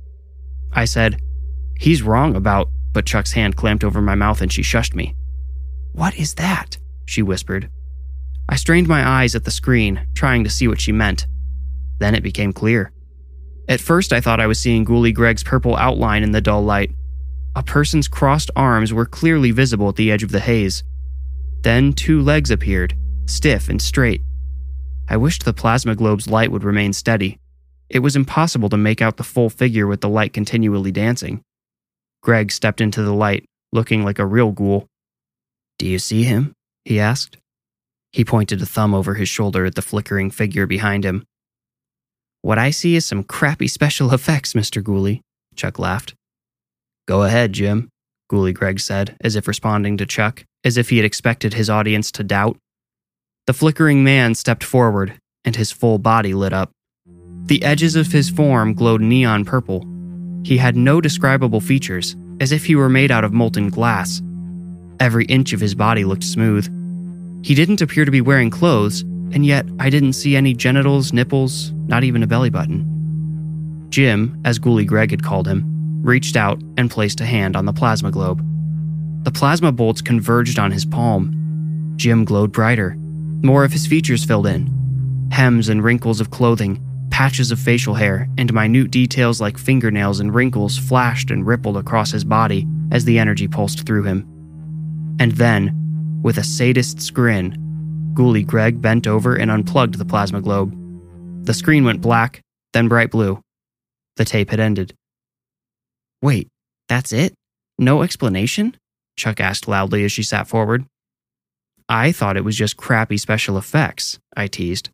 I 0.73 0.85
said, 0.85 1.23
He's 1.78 2.02
wrong 2.02 2.35
about 2.35 2.68
but 2.92 3.06
Chuck's 3.06 3.32
hand 3.32 3.56
clamped 3.56 3.85
over 3.85 4.00
my 4.00 4.14
mouth 4.14 4.40
and 4.40 4.52
she 4.52 4.62
shushed 4.62 4.94
me. 4.94 5.14
What 5.92 6.16
is 6.16 6.35
that? 6.35 6.78
she 7.06 7.23
whispered. 7.23 7.70
I 8.49 8.56
strained 8.56 8.88
my 8.88 9.06
eyes 9.06 9.35
at 9.35 9.44
the 9.44 9.50
screen, 9.50 10.08
trying 10.14 10.44
to 10.44 10.50
see 10.50 10.68
what 10.68 10.80
she 10.80 10.92
meant. 10.92 11.26
Then 11.99 12.14
it 12.14 12.23
became 12.23 12.52
clear. 12.52 12.92
At 13.69 13.81
first, 13.81 14.13
I 14.13 14.21
thought 14.21 14.41
I 14.41 14.47
was 14.47 14.59
seeing 14.59 14.85
Ghoulie 14.85 15.13
Greg's 15.13 15.43
purple 15.43 15.77
outline 15.77 16.23
in 16.23 16.33
the 16.33 16.41
dull 16.41 16.63
light. 16.63 16.91
A 17.55 17.63
person's 17.63 18.09
crossed 18.09 18.51
arms 18.57 18.93
were 18.93 19.05
clearly 19.05 19.51
visible 19.51 19.91
at 19.91 19.97
the 19.97 20.11
edge 20.11 20.23
of 20.23 20.33
the 20.33 20.41
haze. 20.41 20.83
Then 21.61 21.93
two 21.93 22.23
legs 22.23 22.51
appeared, 22.51 22.95
stiff 23.27 23.69
and 23.69 23.83
straight. 23.83 24.23
I 25.09 25.17
wished 25.17 25.45
the 25.45 25.53
plasma 25.53 25.95
globe's 25.95 26.29
light 26.29 26.51
would 26.51 26.65
remain 26.65 26.93
steady. 26.93 27.39
It 27.91 27.99
was 27.99 28.17
impossible 28.17 28.69
to 28.71 28.77
make 28.77 29.03
out 29.03 29.17
the 29.17 29.25
full 29.25 29.51
figure 29.51 29.87
with 29.87 30.01
the 30.01 30.09
light 30.09 30.33
continually 30.33 30.93
dancing. 30.93 31.43
Greg 32.23 32.53
stepped 32.53 32.81
into 32.81 33.03
the 33.03 33.15
light, 33.15 33.45
looking 33.73 34.05
like 34.05 34.19
a 34.19 34.27
real 34.27 34.53
ghoul. 34.53 34.87
Do 35.79 35.87
you 35.87 35.99
see 35.99 36.25
him? 36.25 36.53
he 36.85 37.01
asked. 37.01 37.37
He 38.13 38.25
pointed 38.25 38.63
a 38.63 38.67
thumb 38.67 38.95
over 38.95 39.15
his 39.15 39.29
shoulder 39.29 39.67
at 39.67 39.75
the 39.75 39.83
flickering 39.83 40.31
figure 40.31 40.67
behind 40.67 41.05
him. 41.05 41.25
What 42.49 42.57
I 42.57 42.71
see 42.71 42.97
is 42.97 43.05
some 43.05 43.25
crappy 43.25 43.69
special 43.69 44.14
effects, 44.14 44.55
Mr. 44.55 44.83
Ghoulie, 44.83 45.21
Chuck 45.55 45.78
laughed. 45.78 46.14
Go 47.07 47.25
ahead, 47.25 47.52
Jim, 47.52 47.90
Ghoulie 48.33 48.55
Greg 48.55 48.81
said, 48.81 49.19
as 49.21 49.37
if 49.37 49.47
responding 49.47 49.99
to 49.99 50.07
Chuck, 50.07 50.45
as 50.64 50.78
if 50.78 50.88
he 50.88 50.97
had 50.97 51.05
expected 51.05 51.52
his 51.52 51.69
audience 51.69 52.11
to 52.12 52.25
doubt. 52.25 52.57
The 53.47 53.52
flickering 53.52 54.02
man 54.02 54.35
stepped 54.35 54.64
forward, 54.64 55.19
and 55.45 55.57
his 55.57 55.73
full 55.73 55.99
body 55.99 56.33
lit 56.33 56.55
up. 56.55 56.71
The 57.45 57.62
edges 57.62 57.97
of 57.97 58.12
his 58.12 58.31
form 58.31 58.73
glowed 58.73 59.02
neon 59.02 59.45
purple. 59.45 59.85
He 60.43 60.57
had 60.57 60.75
no 60.75 61.02
describable 61.02 61.61
features, 61.61 62.17
as 62.40 62.50
if 62.50 62.64
he 62.64 62.76
were 62.76 62.88
made 62.88 63.11
out 63.11 63.25
of 63.25 63.35
molten 63.35 63.69
glass. 63.69 64.23
Every 65.00 65.26
inch 65.26 65.52
of 65.52 65.61
his 65.61 65.75
body 65.75 66.07
looked 66.07 66.25
smooth. 66.25 66.64
He 67.45 67.55
didn't 67.55 67.83
appear 67.83 68.07
to 68.07 68.11
be 68.11 68.23
wearing 68.23 68.49
clothes, 68.49 69.02
and 69.02 69.45
yet 69.45 69.67
I 69.78 69.90
didn't 69.90 70.14
see 70.14 70.35
any 70.35 70.55
genitals, 70.55 71.12
nipples, 71.12 71.75
not 71.88 72.04
even 72.04 72.23
a 72.23 72.26
belly 72.26 72.50
button. 72.50 73.87
Jim, 73.90 74.40
as 74.45 74.59
Ghoulie 74.59 74.87
Greg 74.87 75.11
had 75.11 75.23
called 75.23 75.49
him, 75.49 75.64
reached 76.02 76.37
out 76.37 76.61
and 76.76 76.90
placed 76.90 77.21
a 77.21 77.26
hand 77.26 77.57
on 77.57 77.64
the 77.64 77.73
plasma 77.73 78.11
globe. 78.11 78.45
The 79.25 79.33
plasma 79.33 79.73
bolts 79.73 80.00
converged 80.00 80.59
on 80.59 80.71
his 80.71 80.85
palm. 80.85 81.95
Jim 81.97 82.25
glowed 82.25 82.52
brighter. 82.52 82.97
More 83.42 83.64
of 83.64 83.73
his 83.73 83.87
features 83.87 84.25
filled 84.25 84.47
in 84.47 84.75
hems 85.30 85.68
and 85.68 85.85
wrinkles 85.85 86.21
of 86.21 86.30
clothing, 86.30 86.83
patches 87.11 87.50
of 87.50 87.59
facial 87.59 87.95
hair, 87.95 88.28
and 88.38 88.52
minute 88.52 88.90
details 88.90 89.40
like 89.40 89.59
fingernails 89.59 90.21
and 90.21 90.35
wrinkles 90.35 90.78
flashed 90.78 91.30
and 91.30 91.47
rippled 91.47 91.76
across 91.76 92.11
his 92.11 92.25
body 92.25 92.66
as 92.90 93.04
the 93.04 93.18
energy 93.18 93.47
pulsed 93.47 93.85
through 93.87 94.04
him. 94.04 94.26
And 95.21 95.33
then, 95.33 96.21
with 96.23 96.38
a 96.38 96.45
sadist's 96.45 97.11
grin, 97.11 97.57
Ghoulie 98.14 98.47
Greg 98.47 98.80
bent 98.80 99.07
over 99.07 99.37
and 99.37 99.50
unplugged 99.50 99.99
the 99.99 100.04
plasma 100.04 100.40
globe. 100.40 100.75
The 101.42 101.54
screen 101.54 101.85
went 101.85 102.00
black, 102.00 102.40
then 102.73 102.88
bright 102.88 103.11
blue. 103.11 103.40
The 104.16 104.25
tape 104.25 104.50
had 104.50 104.61
ended. 104.61 104.95
Wait, 106.21 106.49
that's 106.88 107.12
it? 107.12 107.35
No 107.78 108.02
explanation? 108.02 108.76
Chuck 109.16 109.40
asked 109.40 109.68
loudly 109.68 110.04
as 110.04 110.12
she 110.12 110.23
sat 110.23 110.49
forward. 110.49 110.85
I 111.88 112.12
thought 112.12 112.37
it 112.37 112.45
was 112.45 112.57
just 112.57 112.76
crappy 112.76 113.16
special 113.16 113.57
effects, 113.57 114.18
I 114.37 114.47
teased. 114.47 114.90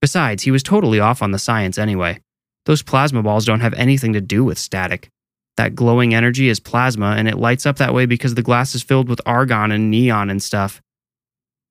Besides, 0.00 0.42
he 0.42 0.50
was 0.50 0.62
totally 0.62 1.00
off 1.00 1.22
on 1.22 1.32
the 1.32 1.38
science 1.38 1.78
anyway. 1.78 2.20
Those 2.66 2.82
plasma 2.82 3.22
balls 3.22 3.44
don't 3.44 3.60
have 3.60 3.74
anything 3.74 4.12
to 4.12 4.20
do 4.20 4.44
with 4.44 4.58
static. 4.58 5.08
That 5.56 5.74
glowing 5.74 6.14
energy 6.14 6.48
is 6.48 6.60
plasma, 6.60 7.14
and 7.18 7.28
it 7.28 7.38
lights 7.38 7.66
up 7.66 7.76
that 7.76 7.92
way 7.92 8.06
because 8.06 8.34
the 8.34 8.42
glass 8.42 8.74
is 8.74 8.82
filled 8.82 9.08
with 9.08 9.20
argon 9.26 9.72
and 9.72 9.90
neon 9.90 10.30
and 10.30 10.42
stuff. 10.42 10.80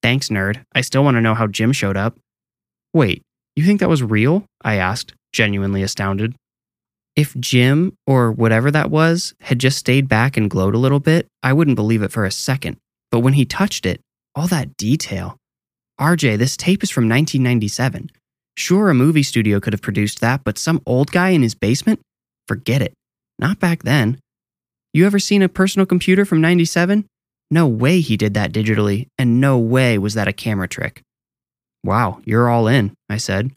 Thanks, 0.02 0.30
nerd. 0.30 0.64
I 0.74 0.82
still 0.82 1.04
want 1.04 1.16
to 1.16 1.22
know 1.22 1.34
how 1.34 1.48
Jim 1.48 1.72
showed 1.72 1.98
up. 1.98 2.18
Wait, 2.94 3.22
you 3.56 3.66
think 3.66 3.80
that 3.80 3.90
was 3.90 4.04
real? 4.04 4.46
I 4.64 4.76
asked, 4.76 5.14
genuinely 5.34 5.84
astounded. 5.84 6.36
If 7.16 7.36
Jim, 7.38 7.94
or 8.08 8.32
whatever 8.32 8.72
that 8.72 8.90
was, 8.90 9.34
had 9.42 9.60
just 9.60 9.78
stayed 9.78 10.08
back 10.08 10.38
and 10.38 10.50
glowed 10.50 10.76
a 10.76 10.80
little 10.80 11.02
bit, 11.02 11.28
I 11.44 11.52
wouldn't 11.52 11.76
believe 11.76 12.04
it 12.04 12.12
for 12.12 12.24
a 12.24 12.32
second. 12.32 12.78
But 13.12 13.20
when 13.20 13.34
he 13.34 13.46
touched 13.46 13.86
it, 13.86 14.00
all 14.34 14.48
that 14.48 14.78
detail. 14.78 15.36
RJ, 16.00 16.38
this 16.38 16.56
tape 16.56 16.84
is 16.84 16.90
from 16.90 17.04
1997. 17.04 18.12
Sure, 18.58 18.90
a 18.90 18.94
movie 18.94 19.24
studio 19.24 19.60
could 19.60 19.74
have 19.74 19.82
produced 19.82 20.22
that, 20.22 20.44
but 20.44 20.58
some 20.58 20.82
old 20.86 21.12
guy 21.12 21.30
in 21.30 21.42
his 21.42 21.56
basement? 21.56 22.00
Forget 22.48 22.82
it. 22.82 22.94
Not 23.40 23.60
back 23.60 23.84
then. 23.84 24.20
You 24.94 25.06
ever 25.06 25.20
seen 25.20 25.42
a 25.42 25.50
personal 25.50 25.86
computer 25.86 26.26
from 26.26 26.42
97? 26.42 27.06
No 27.50 27.68
way 27.68 28.00
he 28.00 28.18
did 28.18 28.34
that 28.34 28.54
digitally, 28.54 29.08
and 29.18 29.42
no 29.42 29.58
way 29.58 29.98
was 29.98 30.14
that 30.14 30.28
a 30.28 30.34
camera 30.34 30.68
trick. 30.68 31.02
Wow, 31.84 32.22
you're 32.26 32.50
all 32.50 32.68
in, 32.68 32.94
I 33.10 33.18
said. 33.18 33.52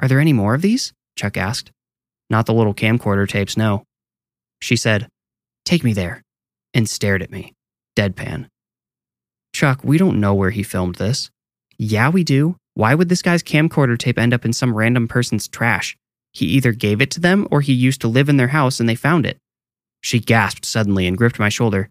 Are 0.00 0.08
there 0.08 0.20
any 0.20 0.32
more 0.32 0.54
of 0.54 0.62
these? 0.62 0.92
Chuck 1.16 1.36
asked. 1.36 1.70
Not 2.28 2.46
the 2.46 2.54
little 2.54 2.74
camcorder 2.74 3.28
tapes, 3.28 3.56
no. 3.56 3.84
She 4.60 4.76
said, 4.76 5.08
Take 5.64 5.82
me 5.82 5.92
there, 5.92 6.22
and 6.74 6.88
stared 6.88 7.22
at 7.22 7.30
me, 7.30 7.52
deadpan. 7.96 8.48
Chuck, 9.54 9.80
we 9.82 9.96
don't 9.96 10.20
know 10.20 10.34
where 10.34 10.50
he 10.50 10.62
filmed 10.62 10.96
this. 10.96 11.30
Yeah, 11.78 12.10
we 12.10 12.24
do. 12.24 12.56
Why 12.74 12.94
would 12.94 13.08
this 13.08 13.22
guy's 13.22 13.42
camcorder 13.42 13.98
tape 13.98 14.18
end 14.18 14.34
up 14.34 14.44
in 14.44 14.52
some 14.52 14.74
random 14.74 15.08
person's 15.08 15.48
trash? 15.48 15.96
He 16.32 16.44
either 16.46 16.72
gave 16.72 17.00
it 17.00 17.10
to 17.12 17.20
them 17.20 17.48
or 17.50 17.62
he 17.62 17.72
used 17.72 18.02
to 18.02 18.08
live 18.08 18.28
in 18.28 18.36
their 18.36 18.48
house 18.48 18.80
and 18.80 18.88
they 18.88 18.94
found 18.94 19.24
it. 19.24 19.38
She 20.02 20.20
gasped 20.20 20.66
suddenly 20.66 21.06
and 21.06 21.16
gripped 21.16 21.38
my 21.38 21.48
shoulder. 21.48 21.88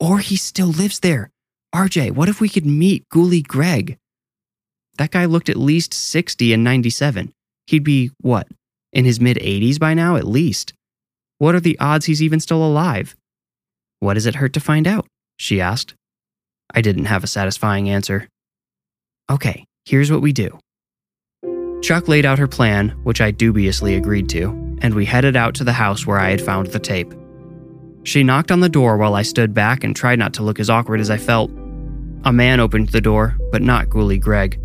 Or 0.00 0.18
he 0.18 0.36
still 0.36 0.66
lives 0.66 0.98
there. 0.98 1.30
RJ, 1.72 2.10
what 2.10 2.28
if 2.28 2.40
we 2.40 2.48
could 2.48 2.66
meet 2.66 3.08
Ghoulie 3.10 3.46
Greg? 3.46 3.96
That 4.98 5.10
guy 5.10 5.24
looked 5.24 5.48
at 5.48 5.56
least 5.56 5.92
60 5.92 6.52
and 6.52 6.62
97. 6.62 7.32
He'd 7.66 7.84
be, 7.84 8.10
what, 8.20 8.46
in 8.92 9.04
his 9.04 9.20
mid 9.20 9.36
80s 9.38 9.78
by 9.78 9.94
now, 9.94 10.16
at 10.16 10.26
least. 10.26 10.72
What 11.38 11.54
are 11.54 11.60
the 11.60 11.78
odds 11.78 12.06
he's 12.06 12.22
even 12.22 12.40
still 12.40 12.64
alive? 12.64 13.16
What 14.00 14.14
does 14.14 14.26
it 14.26 14.36
hurt 14.36 14.52
to 14.54 14.60
find 14.60 14.86
out? 14.86 15.06
She 15.36 15.60
asked. 15.60 15.94
I 16.72 16.80
didn't 16.80 17.06
have 17.06 17.24
a 17.24 17.28
satisfying 17.28 17.88
answer. 17.88 18.28
Okay, 19.30 19.64
here's 19.84 20.10
what 20.12 20.22
we 20.22 20.32
do. 20.32 20.58
Chuck 21.82 22.08
laid 22.08 22.24
out 22.24 22.38
her 22.38 22.48
plan, 22.48 22.90
which 23.04 23.20
I 23.20 23.30
dubiously 23.30 23.94
agreed 23.96 24.28
to, 24.30 24.50
and 24.80 24.94
we 24.94 25.04
headed 25.04 25.36
out 25.36 25.54
to 25.56 25.64
the 25.64 25.72
house 25.72 26.06
where 26.06 26.18
I 26.18 26.30
had 26.30 26.40
found 26.40 26.68
the 26.68 26.78
tape. 26.78 27.12
She 28.04 28.22
knocked 28.22 28.50
on 28.50 28.60
the 28.60 28.68
door 28.68 28.96
while 28.96 29.14
I 29.14 29.22
stood 29.22 29.54
back 29.54 29.82
and 29.82 29.94
tried 29.94 30.18
not 30.18 30.34
to 30.34 30.42
look 30.42 30.60
as 30.60 30.70
awkward 30.70 31.00
as 31.00 31.10
I 31.10 31.16
felt. 31.16 31.50
A 32.24 32.32
man 32.32 32.60
opened 32.60 32.90
the 32.90 33.00
door, 33.00 33.36
but 33.50 33.62
not 33.62 33.88
Ghoulie 33.88 34.20
Greg. 34.20 34.58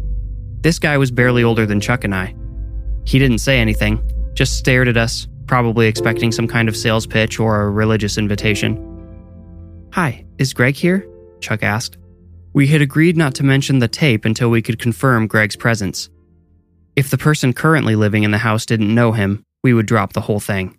This 0.61 0.79
guy 0.79 0.97
was 0.97 1.11
barely 1.11 1.43
older 1.43 1.65
than 1.65 1.79
Chuck 1.79 2.03
and 2.03 2.13
I. 2.13 2.35
He 3.05 3.17
didn't 3.17 3.39
say 3.39 3.59
anything, 3.59 4.01
just 4.33 4.57
stared 4.57 4.87
at 4.87 4.97
us, 4.97 5.27
probably 5.47 5.87
expecting 5.87 6.31
some 6.31 6.47
kind 6.47 6.67
of 6.67 6.75
sales 6.75 7.07
pitch 7.07 7.39
or 7.39 7.61
a 7.61 7.69
religious 7.69 8.17
invitation. 8.17 8.85
Hi, 9.93 10.25
is 10.37 10.53
Greg 10.53 10.75
here? 10.75 11.07
Chuck 11.39 11.63
asked. 11.63 11.97
We 12.53 12.67
had 12.67 12.81
agreed 12.81 13.15
not 13.15 13.35
to 13.35 13.43
mention 13.43 13.79
the 13.79 13.87
tape 13.87 14.25
until 14.25 14.49
we 14.49 14.61
could 14.61 14.79
confirm 14.79 15.27
Greg's 15.27 15.55
presence. 15.55 16.09
If 16.95 17.09
the 17.09 17.17
person 17.17 17.53
currently 17.53 17.95
living 17.95 18.23
in 18.23 18.31
the 18.31 18.37
house 18.37 18.65
didn't 18.65 18.93
know 18.93 19.13
him, 19.13 19.43
we 19.63 19.73
would 19.73 19.85
drop 19.85 20.13
the 20.13 20.21
whole 20.21 20.39
thing. 20.39 20.77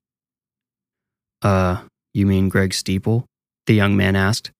Uh, 1.42 1.82
you 2.12 2.26
mean 2.26 2.48
Greg 2.48 2.74
Steeple? 2.74 3.24
The 3.66 3.74
young 3.74 3.96
man 3.96 4.14
asked. 4.14 4.50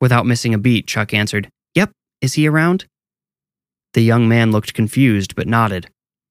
Without 0.00 0.26
missing 0.26 0.54
a 0.54 0.58
beat, 0.58 0.86
Chuck 0.86 1.12
answered, 1.12 1.48
Yep, 1.74 1.90
is 2.20 2.34
he 2.34 2.46
around? 2.46 2.86
The 3.92 4.02
young 4.02 4.28
man 4.28 4.52
looked 4.52 4.74
confused 4.74 5.34
but 5.34 5.48
nodded. 5.48 5.88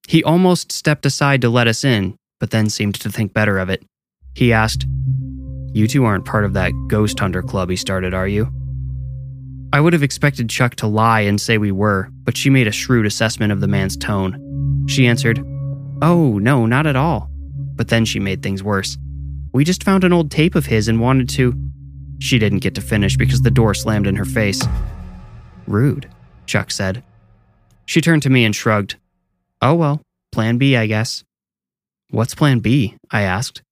He 0.08 0.24
almost 0.24 0.72
stepped 0.72 1.06
aside 1.06 1.42
to 1.42 1.50
let 1.50 1.68
us 1.68 1.84
in, 1.84 2.16
but 2.39 2.51
then 2.51 2.70
seemed 2.70 2.96
to 2.96 3.12
think 3.12 3.34
better 3.34 3.60
of 3.60 3.70
it. 3.70 3.84
He 4.34 4.54
asked, 4.54 4.86
You 5.74 5.88
two 5.88 6.06
aren't 6.06 6.25
part 6.25 6.46
of 6.46 6.54
that 6.54 6.72
ghost 6.88 7.20
hunter 7.20 7.42
club 7.42 7.70
he 7.70 7.75
started, 7.75 8.13
are 8.13 8.28
you? 8.28 8.51
I 9.72 9.82
would 9.82 9.94
have 9.94 10.04
expected 10.04 10.50
Chuck 10.50 10.75
to 10.75 10.88
lie 10.88 11.22
and 11.22 11.39
say 11.39 11.58
we 11.58 11.72
were, 11.72 12.10
but 12.24 12.38
she 12.38 12.50
made 12.50 12.68
a 12.68 12.72
shrewd 12.72 13.06
assessment 13.06 13.51
of 13.51 13.60
the 13.60 13.68
man's 13.68 13.98
tone. 13.98 14.86
She 14.88 15.06
answered, 15.06 15.39
Oh, 16.01 16.39
no, 16.39 16.66
not 16.66 16.88
at 16.88 16.96
all. 16.96 17.30
But 17.75 17.89
then 17.89 18.06
she 18.06 18.20
made 18.20 18.42
things 18.42 18.63
worse. 18.63 18.98
We 19.54 19.63
just 19.63 19.84
found 19.84 20.04
an 20.04 20.13
old 20.13 20.32
tape 20.32 20.56
of 20.56 20.66
his 20.66 20.88
and 20.88 21.00
wanted 21.00 21.30
to. 21.30 21.54
She 22.20 22.39
didn't 22.39 22.60
get 22.60 22.75
to 22.75 22.82
finish 22.82 23.16
because 23.16 23.42
the 23.42 23.51
door 23.51 23.74
slammed 23.74 24.08
in 24.08 24.16
her 24.16 24.25
face. 24.25 24.62
Rude, 25.68 26.10
Chuck 26.46 26.72
said. 26.72 27.04
She 27.89 28.01
turned 28.01 28.22
to 28.22 28.29
me 28.29 28.46
and 28.46 28.55
shrugged. 28.55 28.98
Oh 29.63 29.74
well, 29.74 30.03
plan 30.31 30.60
B, 30.60 30.75
I 30.75 30.86
guess. 30.86 31.24
What's 32.12 32.36
plan 32.36 32.60
B? 32.60 32.96
I 33.10 33.24
asked. 33.24 33.63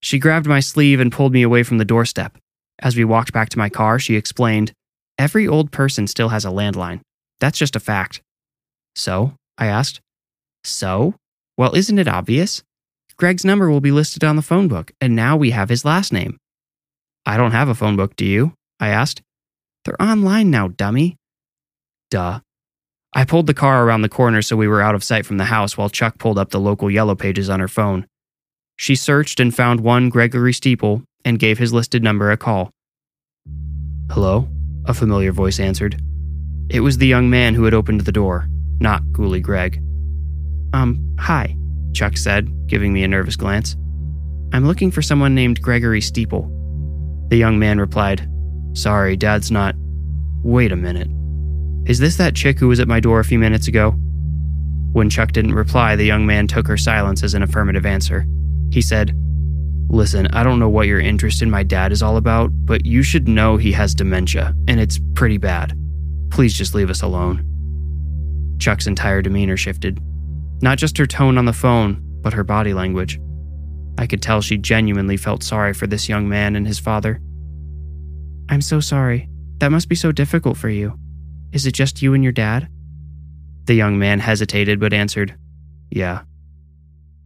She 0.00 0.18
grabbed 0.18 0.48
my 0.48 0.58
sleeve 0.58 0.98
and 0.98 1.12
pulled 1.12 1.32
me 1.32 1.42
away 1.42 1.62
from 1.62 1.78
the 1.78 1.84
doorstep. 1.84 2.36
As 2.80 2.96
we 2.96 3.04
walked 3.04 3.32
back 3.32 3.48
to 3.50 3.58
my 3.58 3.68
car, 3.68 4.00
she 4.00 4.16
explained, 4.16 4.72
Every 5.18 5.46
old 5.46 5.70
person 5.70 6.08
still 6.08 6.30
has 6.30 6.44
a 6.44 6.48
landline. 6.48 7.00
That's 7.38 7.60
just 7.60 7.76
a 7.76 7.80
fact. 7.80 8.20
So? 8.96 9.34
I 9.56 9.66
asked. 9.66 10.00
So? 10.64 11.14
Well, 11.56 11.76
isn't 11.76 12.00
it 12.00 12.08
obvious? 12.08 12.64
Greg's 13.16 13.44
number 13.44 13.70
will 13.70 13.80
be 13.80 13.92
listed 13.92 14.24
on 14.24 14.34
the 14.34 14.42
phone 14.42 14.66
book, 14.66 14.90
and 15.00 15.14
now 15.14 15.36
we 15.36 15.52
have 15.52 15.68
his 15.68 15.84
last 15.84 16.12
name. 16.12 16.38
I 17.24 17.36
don't 17.36 17.52
have 17.52 17.68
a 17.68 17.76
phone 17.76 17.94
book, 17.94 18.16
do 18.16 18.24
you? 18.24 18.52
I 18.80 18.88
asked. 18.88 19.22
They're 19.84 20.02
online 20.02 20.50
now, 20.50 20.66
dummy. 20.66 21.14
Duh. 22.10 22.40
I 23.12 23.24
pulled 23.24 23.48
the 23.48 23.54
car 23.54 23.84
around 23.84 24.02
the 24.02 24.08
corner 24.08 24.40
so 24.40 24.56
we 24.56 24.68
were 24.68 24.82
out 24.82 24.94
of 24.94 25.02
sight 25.02 25.26
from 25.26 25.36
the 25.36 25.44
house 25.44 25.76
while 25.76 25.88
Chuck 25.88 26.18
pulled 26.18 26.38
up 26.38 26.50
the 26.50 26.60
local 26.60 26.90
yellow 26.90 27.16
pages 27.16 27.50
on 27.50 27.58
her 27.58 27.68
phone. 27.68 28.06
She 28.76 28.94
searched 28.94 29.40
and 29.40 29.54
found 29.54 29.80
one 29.80 30.08
Gregory 30.08 30.52
Steeple 30.52 31.02
and 31.24 31.38
gave 31.38 31.58
his 31.58 31.72
listed 31.72 32.02
number 32.02 32.30
a 32.30 32.36
call. 32.36 32.70
Hello? 34.10 34.48
A 34.86 34.94
familiar 34.94 35.32
voice 35.32 35.60
answered. 35.60 36.00
It 36.70 36.80
was 36.80 36.98
the 36.98 37.06
young 37.06 37.28
man 37.28 37.54
who 37.54 37.64
had 37.64 37.74
opened 37.74 38.02
the 38.02 38.12
door, 38.12 38.48
not 38.78 39.02
Ghoulie 39.12 39.42
Greg. 39.42 39.82
Um, 40.72 41.16
hi, 41.18 41.56
Chuck 41.92 42.16
said, 42.16 42.68
giving 42.68 42.92
me 42.92 43.02
a 43.02 43.08
nervous 43.08 43.36
glance. 43.36 43.74
I'm 44.52 44.66
looking 44.66 44.90
for 44.90 45.02
someone 45.02 45.34
named 45.34 45.60
Gregory 45.60 46.00
Steeple. 46.00 46.48
The 47.28 47.36
young 47.36 47.58
man 47.58 47.78
replied, 47.78 48.28
Sorry, 48.72 49.16
Dad's 49.16 49.50
not. 49.50 49.74
Wait 50.42 50.70
a 50.72 50.76
minute. 50.76 51.08
Is 51.90 51.98
this 51.98 52.18
that 52.18 52.36
chick 52.36 52.60
who 52.60 52.68
was 52.68 52.78
at 52.78 52.86
my 52.86 53.00
door 53.00 53.18
a 53.18 53.24
few 53.24 53.40
minutes 53.40 53.66
ago? 53.66 53.90
When 54.92 55.10
Chuck 55.10 55.32
didn't 55.32 55.54
reply, 55.54 55.96
the 55.96 56.04
young 56.04 56.24
man 56.24 56.46
took 56.46 56.68
her 56.68 56.76
silence 56.76 57.24
as 57.24 57.34
an 57.34 57.42
affirmative 57.42 57.84
answer. 57.84 58.24
He 58.70 58.80
said, 58.80 59.12
Listen, 59.88 60.28
I 60.28 60.44
don't 60.44 60.60
know 60.60 60.68
what 60.68 60.86
your 60.86 61.00
interest 61.00 61.42
in 61.42 61.50
my 61.50 61.64
dad 61.64 61.90
is 61.90 62.00
all 62.00 62.16
about, 62.16 62.52
but 62.52 62.86
you 62.86 63.02
should 63.02 63.26
know 63.26 63.56
he 63.56 63.72
has 63.72 63.92
dementia, 63.92 64.54
and 64.68 64.78
it's 64.78 65.00
pretty 65.16 65.36
bad. 65.36 65.76
Please 66.30 66.54
just 66.54 66.76
leave 66.76 66.90
us 66.90 67.02
alone. 67.02 67.44
Chuck's 68.60 68.86
entire 68.86 69.20
demeanor 69.20 69.56
shifted. 69.56 69.98
Not 70.62 70.78
just 70.78 70.96
her 70.96 71.08
tone 71.08 71.36
on 71.38 71.44
the 71.44 71.52
phone, 71.52 72.00
but 72.22 72.34
her 72.34 72.44
body 72.44 72.72
language. 72.72 73.18
I 73.98 74.06
could 74.06 74.22
tell 74.22 74.40
she 74.40 74.58
genuinely 74.58 75.16
felt 75.16 75.42
sorry 75.42 75.74
for 75.74 75.88
this 75.88 76.08
young 76.08 76.28
man 76.28 76.54
and 76.54 76.68
his 76.68 76.78
father. 76.78 77.20
I'm 78.48 78.60
so 78.60 78.78
sorry. 78.78 79.28
That 79.58 79.72
must 79.72 79.88
be 79.88 79.96
so 79.96 80.12
difficult 80.12 80.56
for 80.56 80.68
you. 80.68 80.96
Is 81.52 81.66
it 81.66 81.72
just 81.72 82.02
you 82.02 82.14
and 82.14 82.22
your 82.22 82.32
dad? 82.32 82.68
The 83.64 83.74
young 83.74 83.98
man 83.98 84.20
hesitated 84.20 84.80
but 84.80 84.92
answered, 84.92 85.34
Yeah. 85.90 86.22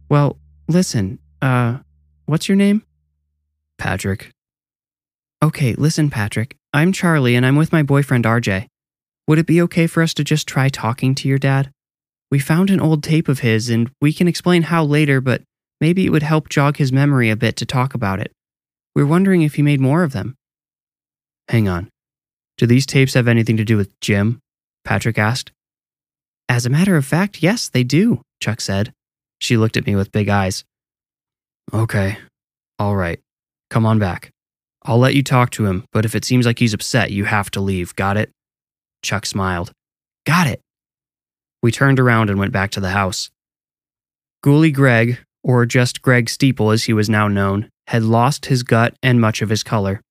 Well, 0.09 0.37
listen, 0.67 1.19
uh, 1.41 1.79
What's 2.27 2.49
your 2.49 2.55
name? 2.55 2.81
Patrick. 3.77 4.31
Okay, 5.43 5.75
listen, 5.75 6.09
Patrick. 6.09 6.55
I'm 6.73 6.91
Charlie 6.91 7.35
and 7.35 7.45
I'm 7.45 7.55
with 7.55 7.71
my 7.71 7.83
boyfriend 7.83 8.25
RJ. 8.25 8.65
Would 9.27 9.37
it 9.37 9.45
be 9.45 9.61
okay 9.61 9.85
for 9.85 10.01
us 10.01 10.15
to 10.15 10.23
just 10.23 10.47
try 10.47 10.67
talking 10.69 11.13
to 11.15 11.27
your 11.27 11.37
dad? 11.37 11.69
We 12.31 12.39
found 12.39 12.71
an 12.71 12.79
old 12.79 13.03
tape 13.03 13.27
of 13.27 13.39
his 13.39 13.69
and 13.69 13.91
we 14.01 14.11
can 14.11 14.27
explain 14.27 14.63
how 14.63 14.83
later, 14.83 15.21
but 15.21 15.43
maybe 15.79 16.07
it 16.07 16.09
would 16.09 16.23
help 16.23 16.49
jog 16.49 16.77
his 16.77 16.91
memory 16.91 17.29
a 17.29 17.35
bit 17.35 17.55
to 17.57 17.65
talk 17.65 17.93
about 17.93 18.19
it. 18.19 18.31
We're 18.95 19.05
wondering 19.05 19.43
if 19.43 19.53
he 19.53 19.61
made 19.61 19.79
more 19.79 20.01
of 20.01 20.13
them. 20.13 20.33
Hang 21.47 21.67
on. 21.67 21.91
Do 22.57 22.65
these 22.65 22.85
tapes 22.85 23.13
have 23.15 23.27
anything 23.27 23.57
to 23.57 23.65
do 23.65 23.77
with 23.77 23.99
Jim? 23.99 24.39
Patrick 24.83 25.17
asked. 25.17 25.51
As 26.47 26.65
a 26.65 26.69
matter 26.69 26.95
of 26.95 27.05
fact, 27.05 27.43
yes, 27.43 27.69
they 27.69 27.83
do, 27.83 28.21
Chuck 28.39 28.61
said. 28.61 28.93
She 29.39 29.57
looked 29.57 29.77
at 29.77 29.85
me 29.85 29.95
with 29.95 30.11
big 30.11 30.29
eyes. 30.29 30.63
Okay. 31.73 32.17
All 32.79 32.95
right. 32.95 33.19
Come 33.69 33.85
on 33.85 33.99
back. 33.99 34.31
I'll 34.83 34.99
let 34.99 35.15
you 35.15 35.23
talk 35.23 35.49
to 35.51 35.65
him, 35.65 35.85
but 35.91 36.05
if 36.05 36.15
it 36.15 36.23
seems 36.23 36.45
like 36.45 36.59
he's 36.59 36.73
upset, 36.73 37.11
you 37.11 37.25
have 37.25 37.49
to 37.51 37.59
leave. 37.59 37.95
Got 37.95 38.17
it? 38.17 38.31
Chuck 39.01 39.25
smiled. 39.25 39.71
Got 40.25 40.47
it. 40.47 40.61
We 41.63 41.71
turned 41.71 41.99
around 41.99 42.29
and 42.29 42.39
went 42.39 42.53
back 42.53 42.71
to 42.71 42.79
the 42.79 42.89
house. 42.89 43.31
Ghoulie 44.43 44.73
Greg, 44.73 45.17
or 45.43 45.65
just 45.65 46.03
Greg 46.03 46.29
Steeple 46.29 46.69
as 46.69 46.83
he 46.83 46.93
was 46.93 47.09
now 47.09 47.27
known, 47.27 47.69
had 47.87 48.03
lost 48.03 48.45
his 48.45 48.61
gut 48.61 48.95
and 49.01 49.19
much 49.19 49.41
of 49.41 49.49
his 49.49 49.63
color. 49.63 50.01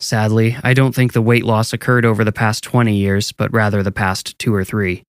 Sadly, 0.00 0.56
I 0.62 0.72
don't 0.72 0.94
think 0.94 1.12
the 1.12 1.20
weight 1.20 1.44
loss 1.44 1.72
occurred 1.72 2.06
over 2.06 2.24
the 2.24 2.32
past 2.32 2.64
20 2.64 2.96
years, 2.96 3.32
but 3.32 3.52
rather 3.52 3.82
the 3.82 3.92
past 3.92 4.38
two 4.38 4.54
or 4.54 4.64
three. 4.64 5.02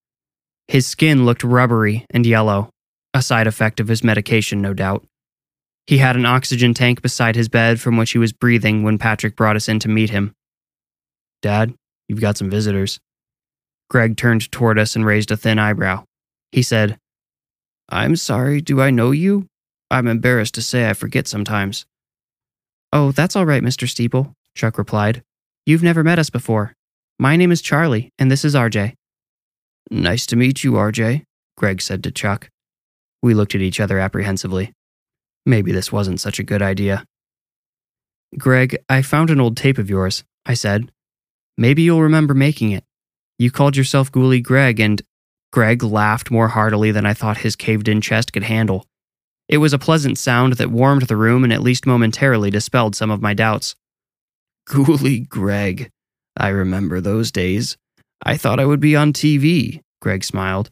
His 0.67 0.85
skin 0.85 1.25
looked 1.25 1.43
rubbery 1.43 2.05
and 2.09 2.25
yellow, 2.25 2.69
a 3.13 3.21
side 3.21 3.47
effect 3.47 3.79
of 3.79 3.87
his 3.87 4.03
medication, 4.03 4.61
no 4.61 4.73
doubt. 4.73 5.05
He 5.87 5.97
had 5.97 6.15
an 6.15 6.25
oxygen 6.25 6.73
tank 6.73 7.01
beside 7.01 7.35
his 7.35 7.49
bed 7.49 7.79
from 7.79 7.97
which 7.97 8.11
he 8.11 8.17
was 8.17 8.33
breathing 8.33 8.83
when 8.83 8.97
Patrick 8.97 9.35
brought 9.35 9.55
us 9.55 9.67
in 9.67 9.79
to 9.79 9.89
meet 9.89 10.09
him. 10.09 10.33
Dad, 11.41 11.73
you've 12.07 12.21
got 12.21 12.37
some 12.37 12.49
visitors. 12.49 12.99
Greg 13.89 14.15
turned 14.15 14.51
toward 14.51 14.77
us 14.77 14.95
and 14.95 15.05
raised 15.05 15.31
a 15.31 15.37
thin 15.37 15.57
eyebrow. 15.57 16.03
He 16.51 16.61
said, 16.61 16.97
I'm 17.89 18.15
sorry, 18.15 18.61
do 18.61 18.81
I 18.81 18.89
know 18.89 19.11
you? 19.11 19.47
I'm 19.89 20.07
embarrassed 20.07 20.53
to 20.55 20.61
say 20.61 20.89
I 20.89 20.93
forget 20.93 21.27
sometimes. 21.27 21.85
Oh, 22.93 23.11
that's 23.11 23.35
all 23.35 23.45
right, 23.45 23.63
Mr. 23.63 23.89
Steeple, 23.89 24.33
Chuck 24.55 24.77
replied. 24.77 25.23
You've 25.65 25.83
never 25.83 26.03
met 26.03 26.19
us 26.19 26.29
before. 26.29 26.73
My 27.19 27.35
name 27.35 27.51
is 27.51 27.61
Charlie, 27.61 28.11
and 28.17 28.31
this 28.31 28.43
is 28.43 28.55
RJ. 28.55 28.95
Nice 29.89 30.25
to 30.27 30.35
meet 30.35 30.63
you, 30.63 30.73
RJ, 30.73 31.23
Greg 31.57 31.81
said 31.81 32.03
to 32.03 32.11
Chuck. 32.11 32.49
We 33.21 33.33
looked 33.33 33.55
at 33.55 33.61
each 33.61 33.79
other 33.79 33.99
apprehensively. 33.99 34.73
Maybe 35.45 35.71
this 35.71 35.91
wasn't 35.91 36.19
such 36.19 36.39
a 36.39 36.43
good 36.43 36.61
idea. 36.61 37.05
Greg, 38.37 38.77
I 38.89 39.01
found 39.01 39.29
an 39.29 39.41
old 39.41 39.57
tape 39.57 39.77
of 39.77 39.89
yours, 39.89 40.23
I 40.45 40.53
said. 40.53 40.91
Maybe 41.57 41.81
you'll 41.81 42.01
remember 42.01 42.33
making 42.33 42.71
it. 42.71 42.83
You 43.37 43.51
called 43.51 43.75
yourself 43.75 44.11
Ghoulie 44.11 44.41
Greg, 44.41 44.79
and 44.79 45.01
Greg 45.51 45.83
laughed 45.83 46.31
more 46.31 46.47
heartily 46.47 46.91
than 46.91 47.05
I 47.05 47.13
thought 47.13 47.39
his 47.39 47.55
caved 47.55 47.87
in 47.87 48.01
chest 48.01 48.31
could 48.31 48.43
handle. 48.43 48.85
It 49.49 49.57
was 49.57 49.73
a 49.73 49.79
pleasant 49.79 50.17
sound 50.17 50.53
that 50.53 50.71
warmed 50.71 51.03
the 51.03 51.17
room 51.17 51.43
and 51.43 51.51
at 51.51 51.61
least 51.61 51.85
momentarily 51.85 52.49
dispelled 52.49 52.95
some 52.95 53.11
of 53.11 53.21
my 53.21 53.33
doubts. 53.33 53.75
Ghoulie 54.67 55.27
Greg. 55.27 55.89
I 56.37 56.49
remember 56.49 57.01
those 57.01 57.31
days. 57.31 57.77
I 58.23 58.37
thought 58.37 58.59
I 58.59 58.65
would 58.65 58.79
be 58.79 58.95
on 58.95 59.13
TV, 59.13 59.81
Greg 60.01 60.23
smiled. 60.23 60.69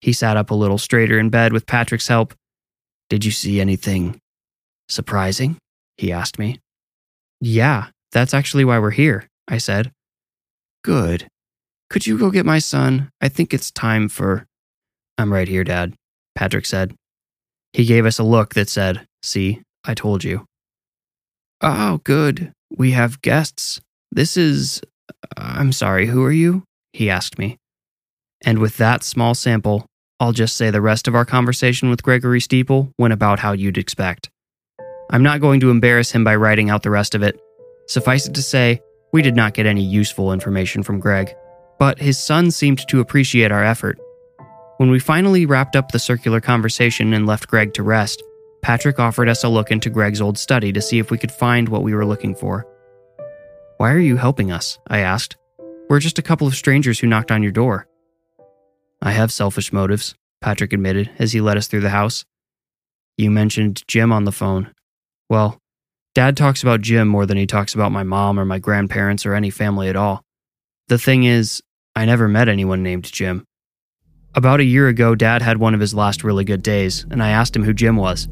He 0.00 0.12
sat 0.12 0.36
up 0.36 0.50
a 0.50 0.54
little 0.54 0.78
straighter 0.78 1.18
in 1.18 1.30
bed 1.30 1.52
with 1.52 1.66
Patrick's 1.66 2.08
help. 2.08 2.34
Did 3.08 3.24
you 3.24 3.30
see 3.30 3.60
anything 3.60 4.18
surprising? 4.88 5.56
He 5.96 6.12
asked 6.12 6.38
me. 6.38 6.60
Yeah, 7.40 7.88
that's 8.12 8.34
actually 8.34 8.64
why 8.64 8.78
we're 8.78 8.90
here, 8.90 9.26
I 9.48 9.58
said. 9.58 9.92
Good. 10.82 11.28
Could 11.90 12.06
you 12.06 12.18
go 12.18 12.30
get 12.30 12.46
my 12.46 12.58
son? 12.58 13.10
I 13.20 13.28
think 13.28 13.52
it's 13.52 13.70
time 13.70 14.08
for. 14.08 14.46
I'm 15.18 15.32
right 15.32 15.48
here, 15.48 15.64
Dad, 15.64 15.94
Patrick 16.34 16.66
said. 16.66 16.94
He 17.72 17.84
gave 17.84 18.06
us 18.06 18.18
a 18.18 18.24
look 18.24 18.54
that 18.54 18.68
said, 18.68 19.06
See, 19.22 19.62
I 19.84 19.94
told 19.94 20.24
you. 20.24 20.46
Oh, 21.60 22.00
good. 22.04 22.52
We 22.76 22.92
have 22.92 23.22
guests. 23.22 23.80
This 24.10 24.36
is. 24.36 24.82
Uh, 25.10 25.14
I'm 25.36 25.72
sorry, 25.72 26.06
who 26.06 26.24
are 26.24 26.32
you? 26.32 26.64
He 26.92 27.10
asked 27.10 27.38
me. 27.38 27.58
And 28.44 28.58
with 28.58 28.76
that 28.78 29.04
small 29.04 29.34
sample, 29.34 29.86
I'll 30.18 30.32
just 30.32 30.56
say 30.56 30.70
the 30.70 30.80
rest 30.80 31.08
of 31.08 31.14
our 31.14 31.24
conversation 31.24 31.90
with 31.90 32.02
Gregory 32.02 32.40
Steeple 32.40 32.92
went 32.98 33.12
about 33.12 33.38
how 33.38 33.52
you'd 33.52 33.78
expect. 33.78 34.30
I'm 35.10 35.22
not 35.22 35.40
going 35.40 35.60
to 35.60 35.70
embarrass 35.70 36.10
him 36.10 36.24
by 36.24 36.36
writing 36.36 36.70
out 36.70 36.82
the 36.82 36.90
rest 36.90 37.14
of 37.14 37.22
it. 37.22 37.38
Suffice 37.88 38.26
it 38.26 38.34
to 38.34 38.42
say, 38.42 38.80
we 39.12 39.20
did 39.22 39.36
not 39.36 39.54
get 39.54 39.66
any 39.66 39.82
useful 39.82 40.32
information 40.32 40.82
from 40.82 41.00
Greg, 41.00 41.34
but 41.78 41.98
his 41.98 42.18
son 42.18 42.50
seemed 42.50 42.86
to 42.88 43.00
appreciate 43.00 43.52
our 43.52 43.62
effort. 43.62 43.98
When 44.78 44.90
we 44.90 44.98
finally 44.98 45.44
wrapped 45.44 45.76
up 45.76 45.92
the 45.92 45.98
circular 45.98 46.40
conversation 46.40 47.12
and 47.12 47.26
left 47.26 47.48
Greg 47.48 47.74
to 47.74 47.82
rest, 47.82 48.22
Patrick 48.62 49.00
offered 49.00 49.28
us 49.28 49.42
a 49.42 49.48
look 49.48 49.72
into 49.72 49.90
Greg's 49.90 50.20
old 50.20 50.38
study 50.38 50.72
to 50.72 50.80
see 50.80 51.00
if 51.00 51.10
we 51.10 51.18
could 51.18 51.32
find 51.32 51.68
what 51.68 51.82
we 51.82 51.94
were 51.94 52.06
looking 52.06 52.34
for. 52.34 52.64
Why 53.78 53.90
are 53.90 53.98
you 53.98 54.16
helping 54.16 54.52
us? 54.52 54.78
I 54.86 55.00
asked. 55.00 55.36
We're 55.88 55.98
just 55.98 56.20
a 56.20 56.22
couple 56.22 56.46
of 56.46 56.54
strangers 56.54 57.00
who 57.00 57.08
knocked 57.08 57.32
on 57.32 57.42
your 57.42 57.50
door. 57.50 57.88
I 59.02 59.10
have 59.10 59.32
selfish 59.32 59.72
motives, 59.72 60.14
Patrick 60.40 60.72
admitted 60.72 61.10
as 61.18 61.32
he 61.32 61.40
led 61.40 61.56
us 61.56 61.66
through 61.66 61.80
the 61.80 61.90
house. 61.90 62.24
You 63.18 63.32
mentioned 63.32 63.82
Jim 63.88 64.12
on 64.12 64.24
the 64.24 64.32
phone. 64.32 64.72
Well, 65.28 65.58
Dad 66.14 66.36
talks 66.36 66.62
about 66.62 66.82
Jim 66.82 67.08
more 67.08 67.26
than 67.26 67.36
he 67.36 67.46
talks 67.46 67.74
about 67.74 67.90
my 67.90 68.04
mom 68.04 68.38
or 68.38 68.44
my 68.44 68.60
grandparents 68.60 69.26
or 69.26 69.34
any 69.34 69.50
family 69.50 69.88
at 69.88 69.96
all. 69.96 70.22
The 70.86 70.98
thing 70.98 71.24
is, 71.24 71.62
I 71.96 72.04
never 72.04 72.28
met 72.28 72.48
anyone 72.48 72.84
named 72.84 73.10
Jim. 73.10 73.44
About 74.34 74.60
a 74.60 74.64
year 74.64 74.86
ago, 74.86 75.16
Dad 75.16 75.42
had 75.42 75.58
one 75.58 75.74
of 75.74 75.80
his 75.80 75.94
last 75.94 76.22
really 76.22 76.44
good 76.44 76.62
days, 76.62 77.04
and 77.10 77.22
I 77.22 77.30
asked 77.30 77.56
him 77.56 77.64
who 77.64 77.74
Jim 77.74 77.96
was. 77.96 78.28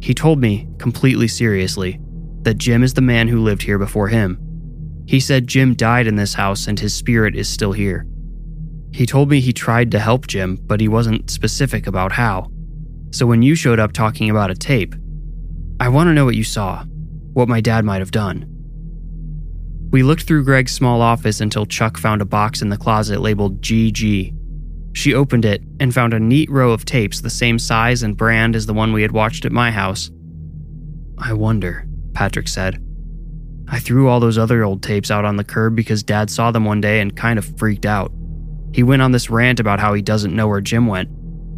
He 0.00 0.14
told 0.14 0.40
me, 0.40 0.68
completely 0.78 1.28
seriously, 1.28 2.00
that 2.42 2.58
Jim 2.58 2.82
is 2.82 2.94
the 2.94 3.02
man 3.02 3.28
who 3.28 3.42
lived 3.42 3.62
here 3.62 3.78
before 3.78 4.08
him. 4.08 4.38
He 5.06 5.20
said 5.20 5.46
Jim 5.46 5.74
died 5.74 6.06
in 6.06 6.16
this 6.16 6.34
house 6.34 6.66
and 6.66 6.78
his 6.78 6.94
spirit 6.94 7.34
is 7.36 7.48
still 7.48 7.72
here. 7.72 8.06
He 8.92 9.06
told 9.06 9.28
me 9.28 9.40
he 9.40 9.52
tried 9.52 9.90
to 9.92 9.98
help 9.98 10.26
Jim, 10.26 10.56
but 10.56 10.80
he 10.80 10.88
wasn't 10.88 11.30
specific 11.30 11.86
about 11.86 12.12
how. 12.12 12.50
So 13.10 13.26
when 13.26 13.42
you 13.42 13.54
showed 13.54 13.80
up 13.80 13.92
talking 13.92 14.30
about 14.30 14.50
a 14.50 14.54
tape, 14.54 14.94
I 15.78 15.88
want 15.88 16.08
to 16.08 16.14
know 16.14 16.24
what 16.24 16.36
you 16.36 16.44
saw, 16.44 16.84
what 17.32 17.48
my 17.48 17.60
dad 17.60 17.84
might 17.84 18.00
have 18.00 18.10
done. 18.10 18.46
We 19.90 20.02
looked 20.04 20.22
through 20.22 20.44
Greg's 20.44 20.72
small 20.72 21.02
office 21.02 21.40
until 21.40 21.66
Chuck 21.66 21.98
found 21.98 22.22
a 22.22 22.24
box 22.24 22.62
in 22.62 22.68
the 22.68 22.76
closet 22.76 23.20
labeled 23.20 23.60
GG. 23.60 24.36
She 24.92 25.14
opened 25.14 25.44
it 25.44 25.62
and 25.78 25.94
found 25.94 26.14
a 26.14 26.20
neat 26.20 26.50
row 26.50 26.72
of 26.72 26.84
tapes 26.84 27.20
the 27.20 27.30
same 27.30 27.58
size 27.58 28.02
and 28.02 28.16
brand 28.16 28.56
as 28.56 28.66
the 28.66 28.74
one 28.74 28.92
we 28.92 29.02
had 29.02 29.12
watched 29.12 29.44
at 29.44 29.52
my 29.52 29.70
house. 29.70 30.10
I 31.18 31.32
wonder, 31.32 31.86
Patrick 32.12 32.48
said. 32.48 32.84
I 33.68 33.78
threw 33.78 34.08
all 34.08 34.18
those 34.18 34.38
other 34.38 34.64
old 34.64 34.82
tapes 34.82 35.10
out 35.10 35.24
on 35.24 35.36
the 35.36 35.44
curb 35.44 35.76
because 35.76 36.02
Dad 36.02 36.28
saw 36.28 36.50
them 36.50 36.64
one 36.64 36.80
day 36.80 37.00
and 37.00 37.16
kind 37.16 37.38
of 37.38 37.56
freaked 37.56 37.86
out. 37.86 38.10
He 38.72 38.82
went 38.82 39.02
on 39.02 39.12
this 39.12 39.30
rant 39.30 39.60
about 39.60 39.78
how 39.78 39.94
he 39.94 40.02
doesn't 40.02 40.34
know 40.34 40.48
where 40.48 40.60
Jim 40.60 40.86
went. 40.86 41.08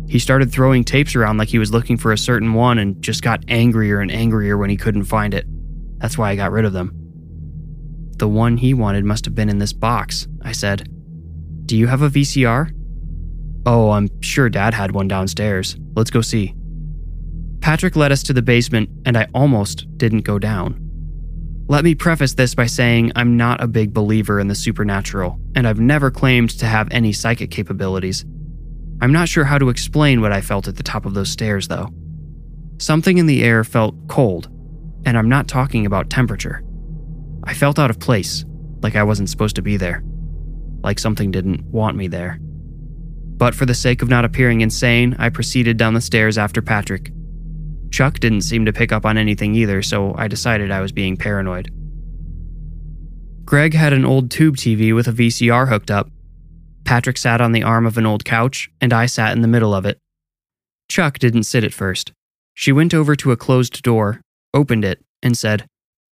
He 0.08 0.18
started 0.18 0.52
throwing 0.52 0.84
tapes 0.84 1.16
around 1.16 1.38
like 1.38 1.48
he 1.48 1.58
was 1.58 1.72
looking 1.72 1.96
for 1.96 2.12
a 2.12 2.18
certain 2.18 2.52
one 2.52 2.78
and 2.78 3.00
just 3.00 3.22
got 3.22 3.44
angrier 3.48 4.00
and 4.00 4.10
angrier 4.10 4.58
when 4.58 4.68
he 4.68 4.76
couldn't 4.76 5.04
find 5.04 5.32
it. 5.32 5.46
That's 5.98 6.18
why 6.18 6.30
I 6.30 6.36
got 6.36 6.52
rid 6.52 6.66
of 6.66 6.74
them. 6.74 6.92
The 8.18 8.28
one 8.28 8.58
he 8.58 8.74
wanted 8.74 9.04
must 9.04 9.24
have 9.24 9.34
been 9.34 9.48
in 9.48 9.58
this 9.58 9.72
box, 9.72 10.28
I 10.42 10.52
said. 10.52 10.88
Do 11.64 11.76
you 11.76 11.86
have 11.86 12.02
a 12.02 12.10
VCR? 12.10 12.72
Oh, 13.64 13.90
I'm 13.90 14.08
sure 14.20 14.48
Dad 14.48 14.74
had 14.74 14.92
one 14.92 15.08
downstairs. 15.08 15.76
Let's 15.94 16.10
go 16.10 16.20
see. 16.20 16.54
Patrick 17.60 17.94
led 17.94 18.10
us 18.10 18.24
to 18.24 18.32
the 18.32 18.42
basement, 18.42 18.90
and 19.04 19.16
I 19.16 19.28
almost 19.34 19.86
didn't 19.96 20.22
go 20.22 20.38
down. 20.38 20.78
Let 21.68 21.84
me 21.84 21.94
preface 21.94 22.34
this 22.34 22.56
by 22.56 22.66
saying 22.66 23.12
I'm 23.14 23.36
not 23.36 23.62
a 23.62 23.68
big 23.68 23.94
believer 23.94 24.40
in 24.40 24.48
the 24.48 24.54
supernatural, 24.54 25.38
and 25.54 25.66
I've 25.66 25.78
never 25.78 26.10
claimed 26.10 26.50
to 26.58 26.66
have 26.66 26.88
any 26.90 27.12
psychic 27.12 27.52
capabilities. 27.52 28.24
I'm 29.00 29.12
not 29.12 29.28
sure 29.28 29.44
how 29.44 29.58
to 29.58 29.68
explain 29.68 30.20
what 30.20 30.32
I 30.32 30.40
felt 30.40 30.66
at 30.66 30.76
the 30.76 30.82
top 30.82 31.06
of 31.06 31.14
those 31.14 31.30
stairs, 31.30 31.68
though. 31.68 31.88
Something 32.78 33.18
in 33.18 33.26
the 33.26 33.44
air 33.44 33.62
felt 33.62 33.94
cold, 34.08 34.48
and 35.06 35.16
I'm 35.16 35.28
not 35.28 35.46
talking 35.46 35.86
about 35.86 36.10
temperature. 36.10 36.64
I 37.44 37.54
felt 37.54 37.78
out 37.78 37.90
of 37.90 38.00
place, 38.00 38.44
like 38.82 38.96
I 38.96 39.04
wasn't 39.04 39.30
supposed 39.30 39.56
to 39.56 39.62
be 39.62 39.76
there, 39.76 40.02
like 40.82 40.98
something 40.98 41.30
didn't 41.30 41.64
want 41.66 41.96
me 41.96 42.08
there. 42.08 42.40
But 43.42 43.56
for 43.56 43.66
the 43.66 43.74
sake 43.74 44.02
of 44.02 44.08
not 44.08 44.24
appearing 44.24 44.60
insane, 44.60 45.16
I 45.18 45.28
proceeded 45.28 45.76
down 45.76 45.94
the 45.94 46.00
stairs 46.00 46.38
after 46.38 46.62
Patrick. 46.62 47.10
Chuck 47.90 48.20
didn't 48.20 48.42
seem 48.42 48.64
to 48.66 48.72
pick 48.72 48.92
up 48.92 49.04
on 49.04 49.18
anything 49.18 49.56
either, 49.56 49.82
so 49.82 50.14
I 50.16 50.28
decided 50.28 50.70
I 50.70 50.80
was 50.80 50.92
being 50.92 51.16
paranoid. 51.16 51.68
Greg 53.44 53.74
had 53.74 53.92
an 53.92 54.04
old 54.04 54.30
tube 54.30 54.58
TV 54.58 54.94
with 54.94 55.08
a 55.08 55.12
VCR 55.12 55.68
hooked 55.68 55.90
up. 55.90 56.08
Patrick 56.84 57.18
sat 57.18 57.40
on 57.40 57.50
the 57.50 57.64
arm 57.64 57.84
of 57.84 57.98
an 57.98 58.06
old 58.06 58.24
couch, 58.24 58.70
and 58.80 58.92
I 58.92 59.06
sat 59.06 59.34
in 59.34 59.42
the 59.42 59.48
middle 59.48 59.74
of 59.74 59.86
it. 59.86 59.98
Chuck 60.88 61.18
didn't 61.18 61.42
sit 61.42 61.64
at 61.64 61.74
first. 61.74 62.12
She 62.54 62.70
went 62.70 62.94
over 62.94 63.16
to 63.16 63.32
a 63.32 63.36
closed 63.36 63.82
door, 63.82 64.20
opened 64.54 64.84
it, 64.84 65.00
and 65.20 65.36
said, 65.36 65.66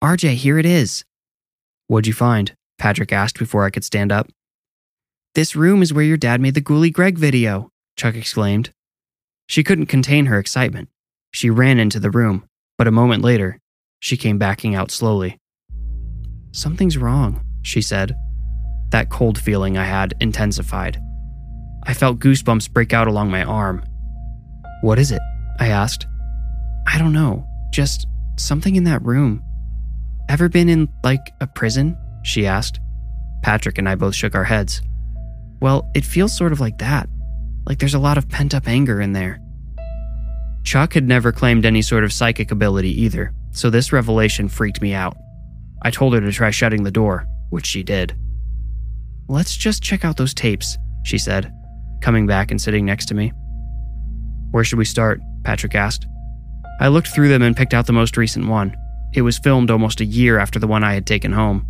RJ, 0.03 0.33
here 0.33 0.57
it 0.57 0.65
is. 0.65 1.03
What'd 1.85 2.07
you 2.07 2.13
find? 2.13 2.55
Patrick 2.79 3.13
asked 3.13 3.37
before 3.37 3.65
I 3.65 3.69
could 3.69 3.83
stand 3.83 4.11
up. 4.11 4.31
This 5.35 5.55
room 5.55 5.83
is 5.83 5.93
where 5.93 6.03
your 6.03 6.17
dad 6.17 6.41
made 6.41 6.55
the 6.55 6.61
Ghoulie 6.61 6.91
Greg 6.91 7.17
video, 7.17 7.71
Chuck 7.95 8.15
exclaimed. 8.15 8.71
She 9.47 9.63
couldn't 9.63 9.85
contain 9.85 10.25
her 10.25 10.39
excitement. 10.39 10.89
She 11.31 11.51
ran 11.51 11.77
into 11.77 11.99
the 11.99 12.09
room, 12.09 12.45
but 12.79 12.87
a 12.87 12.91
moment 12.91 13.23
later, 13.23 13.59
she 13.99 14.17
came 14.17 14.39
backing 14.39 14.73
out 14.73 14.89
slowly. 14.89 15.37
Something's 16.51 16.97
wrong, 16.97 17.45
she 17.61 17.79
said. 17.79 18.15
That 18.89 19.09
cold 19.11 19.37
feeling 19.37 19.77
I 19.77 19.85
had 19.85 20.15
intensified. 20.19 20.99
I 21.83 21.93
felt 21.93 22.19
goosebumps 22.19 22.71
break 22.71 22.91
out 22.91 23.07
along 23.07 23.29
my 23.29 23.43
arm. 23.43 23.83
What 24.81 24.97
is 24.97 25.11
it? 25.11 25.21
I 25.59 25.67
asked. 25.67 26.07
I 26.87 26.97
don't 26.97 27.13
know, 27.13 27.45
just 27.71 28.07
something 28.37 28.75
in 28.75 28.85
that 28.85 29.03
room. 29.03 29.43
Ever 30.27 30.49
been 30.49 30.69
in, 30.69 30.89
like, 31.03 31.33
a 31.39 31.45
prison? 31.45 31.95
She 32.23 32.47
asked. 32.47 32.79
Patrick 33.43 33.77
and 33.77 33.87
I 33.87 33.93
both 33.93 34.15
shook 34.15 34.33
our 34.33 34.43
heads. 34.43 34.81
Well, 35.61 35.89
it 35.93 36.05
feels 36.05 36.35
sort 36.35 36.51
of 36.51 36.59
like 36.59 36.77
that. 36.77 37.09
Like 37.65 37.79
there's 37.79 37.93
a 37.93 37.99
lot 37.99 38.17
of 38.17 38.29
pent 38.29 38.53
up 38.53 38.67
anger 38.67 39.01
in 39.01 39.13
there. 39.13 39.39
Chuck 40.63 40.93
had 40.93 41.07
never 41.07 41.31
claimed 41.31 41.65
any 41.65 41.81
sort 41.81 42.03
of 42.03 42.13
psychic 42.13 42.51
ability 42.51 43.01
either, 43.01 43.33
so 43.51 43.69
this 43.69 43.93
revelation 43.93 44.49
freaked 44.49 44.81
me 44.81 44.93
out. 44.93 45.15
I 45.81 45.91
told 45.91 46.13
her 46.13 46.21
to 46.21 46.31
try 46.31 46.51
shutting 46.51 46.83
the 46.83 46.91
door, 46.91 47.25
which 47.49 47.65
she 47.65 47.83
did. 47.83 48.15
Let's 49.27 49.55
just 49.55 49.83
check 49.83 50.03
out 50.03 50.17
those 50.17 50.33
tapes, 50.33 50.77
she 51.03 51.17
said, 51.17 51.53
coming 52.01 52.27
back 52.27 52.51
and 52.51 52.61
sitting 52.61 52.85
next 52.85 53.05
to 53.07 53.15
me. 53.15 53.31
Where 54.51 54.63
should 54.63 54.79
we 54.79 54.85
start? 54.85 55.21
Patrick 55.43 55.75
asked. 55.75 56.05
I 56.81 56.87
looked 56.87 57.09
through 57.09 57.29
them 57.29 57.41
and 57.41 57.55
picked 57.55 57.73
out 57.73 57.85
the 57.85 57.93
most 57.93 58.17
recent 58.17 58.47
one. 58.47 58.75
It 59.13 59.21
was 59.21 59.39
filmed 59.39 59.71
almost 59.71 60.01
a 60.01 60.05
year 60.05 60.39
after 60.39 60.59
the 60.59 60.67
one 60.67 60.83
I 60.83 60.93
had 60.93 61.05
taken 61.05 61.31
home. 61.31 61.65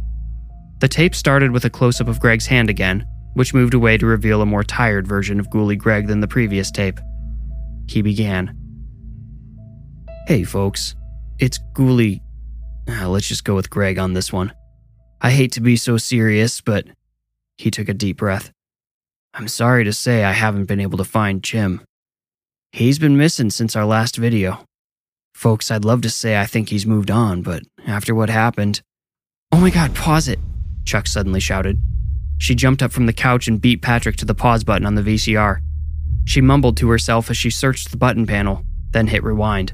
The 0.80 0.88
tape 0.88 1.16
started 1.16 1.52
with 1.52 1.66
a 1.66 1.70
close 1.70 2.00
up 2.00 2.08
of 2.08 2.20
Greg's 2.20 2.46
hand 2.46 2.70
again, 2.70 3.06
which 3.34 3.54
moved 3.54 3.74
away 3.74 3.98
to 3.98 4.06
reveal 4.06 4.42
a 4.42 4.46
more 4.46 4.64
tired 4.64 5.08
version 5.08 5.40
of 5.40 5.50
Ghoulie 5.50 5.78
Greg 5.78 6.08
than 6.08 6.20
the 6.20 6.28
previous 6.28 6.72
tape. 6.72 7.00
He 7.88 8.02
began. 8.02 8.56
Hey, 10.28 10.44
folks. 10.44 10.96
It's 11.40 11.60
Ghoulie. 11.74 12.22
Uh, 12.88 13.10
let's 13.10 13.28
just 13.28 13.44
go 13.44 13.56
with 13.56 13.70
Greg 13.70 13.98
on 13.98 14.14
this 14.14 14.34
one. 14.34 14.54
I 15.22 15.32
hate 15.32 15.52
to 15.54 15.62
be 15.62 15.76
so 15.76 15.98
serious, 15.98 16.62
but. 16.62 16.86
He 17.58 17.72
took 17.72 17.90
a 17.90 17.94
deep 17.94 18.18
breath. 18.18 18.52
I'm 19.34 19.48
sorry 19.48 19.84
to 19.84 19.94
say 19.94 20.24
I 20.24 20.32
haven't 20.32 20.66
been 20.66 20.80
able 20.80 20.98
to 20.98 21.04
find 21.04 21.44
Jim. 21.44 21.82
He's 22.72 23.00
been 23.00 23.18
missing 23.18 23.50
since 23.50 23.76
our 23.76 23.86
last 23.86 24.18
video. 24.18 24.64
Folks, 25.34 25.72
I'd 25.72 25.86
love 25.86 26.02
to 26.02 26.10
say 26.10 26.40
I 26.40 26.46
think 26.46 26.70
he's 26.70 26.86
moved 26.86 27.12
on, 27.12 27.42
but 27.42 27.64
after 27.88 28.14
what 28.14 28.30
happened. 28.30 28.82
Oh 29.52 29.60
my 29.60 29.70
god, 29.70 29.96
pause 29.96 30.28
it! 30.28 30.40
Chuck 30.86 31.08
suddenly 31.08 31.40
shouted. 31.40 31.80
She 32.40 32.56
jumped 32.56 32.82
up 32.82 32.92
from 32.92 33.06
the 33.06 33.14
couch 33.14 33.48
and 33.48 33.62
beat 33.62 33.82
Patrick 33.82 34.16
to 34.18 34.26
the 34.26 34.34
pause 34.34 34.64
button 34.64 34.88
on 34.88 34.96
the 34.96 35.04
VCR. 35.04 35.60
She 36.26 36.42
mumbled 36.42 36.78
to 36.78 36.90
herself 36.90 37.30
as 37.30 37.38
she 37.38 37.50
searched 37.50 37.92
the 37.92 37.98
button 37.98 38.26
panel, 38.26 38.64
then 38.92 39.08
hit 39.08 39.24
rewind. 39.24 39.74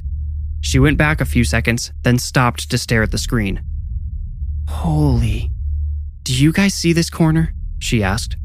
She 0.62 0.80
went 0.80 0.98
back 0.98 1.22
a 1.22 1.26
few 1.26 1.44
seconds, 1.44 1.94
then 2.04 2.18
stopped 2.18 2.70
to 2.72 2.78
stare 2.78 3.04
at 3.04 3.12
the 3.12 3.20
screen. 3.20 3.62
Holy. 4.68 5.52
Do 6.24 6.34
you 6.34 6.52
guys 6.52 6.74
see 6.74 6.92
this 6.92 7.12
corner? 7.12 7.54
She 7.80 8.02
asked. 8.02 8.36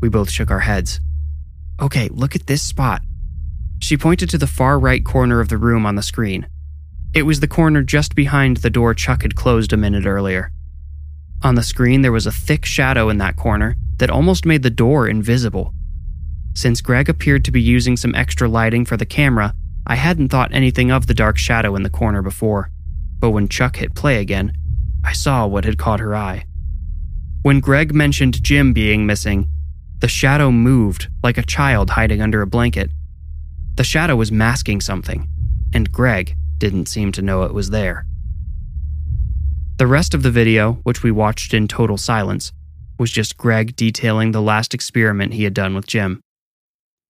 We 0.00 0.08
both 0.08 0.28
shook 0.28 0.50
our 0.50 0.60
heads. 0.60 1.00
Okay, 1.80 2.08
look 2.08 2.34
at 2.34 2.48
this 2.48 2.62
spot. 2.62 3.02
She 3.78 3.96
pointed 3.96 4.28
to 4.30 4.38
the 4.38 4.46
far 4.48 4.78
right 4.78 5.04
corner 5.04 5.40
of 5.40 5.48
the 5.48 5.56
room 5.56 5.86
on 5.86 5.94
the 5.94 6.02
screen. 6.02 6.48
It 7.14 7.22
was 7.22 7.38
the 7.38 7.48
corner 7.48 7.82
just 7.82 8.16
behind 8.16 8.58
the 8.58 8.70
door 8.70 8.94
Chuck 8.94 9.22
had 9.22 9.36
closed 9.36 9.72
a 9.72 9.76
minute 9.76 10.06
earlier. 10.06 10.50
On 11.44 11.56
the 11.56 11.62
screen, 11.62 12.02
there 12.02 12.12
was 12.12 12.26
a 12.26 12.32
thick 12.32 12.64
shadow 12.64 13.08
in 13.08 13.18
that 13.18 13.36
corner 13.36 13.76
that 13.98 14.10
almost 14.10 14.46
made 14.46 14.62
the 14.62 14.70
door 14.70 15.08
invisible. 15.08 15.74
Since 16.54 16.80
Greg 16.80 17.08
appeared 17.08 17.44
to 17.44 17.50
be 17.50 17.60
using 17.60 17.96
some 17.96 18.14
extra 18.14 18.48
lighting 18.48 18.84
for 18.84 18.96
the 18.96 19.06
camera, 19.06 19.54
I 19.86 19.96
hadn't 19.96 20.28
thought 20.28 20.54
anything 20.54 20.92
of 20.92 21.06
the 21.06 21.14
dark 21.14 21.38
shadow 21.38 21.74
in 21.74 21.82
the 21.82 21.90
corner 21.90 22.22
before. 22.22 22.70
But 23.18 23.30
when 23.30 23.48
Chuck 23.48 23.76
hit 23.76 23.94
play 23.94 24.20
again, 24.20 24.52
I 25.04 25.12
saw 25.12 25.46
what 25.46 25.64
had 25.64 25.78
caught 25.78 25.98
her 25.98 26.14
eye. 26.14 26.44
When 27.42 27.58
Greg 27.58 27.92
mentioned 27.92 28.44
Jim 28.44 28.72
being 28.72 29.04
missing, 29.04 29.48
the 29.98 30.08
shadow 30.08 30.52
moved 30.52 31.08
like 31.24 31.38
a 31.38 31.42
child 31.42 31.90
hiding 31.90 32.22
under 32.22 32.40
a 32.40 32.46
blanket. 32.46 32.90
The 33.74 33.84
shadow 33.84 34.14
was 34.14 34.30
masking 34.30 34.80
something, 34.80 35.28
and 35.74 35.90
Greg 35.90 36.36
didn't 36.58 36.86
seem 36.86 37.10
to 37.12 37.22
know 37.22 37.42
it 37.42 37.54
was 37.54 37.70
there. 37.70 38.06
The 39.82 39.88
rest 39.88 40.14
of 40.14 40.22
the 40.22 40.30
video, 40.30 40.74
which 40.84 41.02
we 41.02 41.10
watched 41.10 41.52
in 41.52 41.66
total 41.66 41.98
silence, 41.98 42.52
was 43.00 43.10
just 43.10 43.36
Greg 43.36 43.74
detailing 43.74 44.30
the 44.30 44.40
last 44.40 44.74
experiment 44.74 45.34
he 45.34 45.42
had 45.42 45.54
done 45.54 45.74
with 45.74 45.88
Jim. 45.88 46.20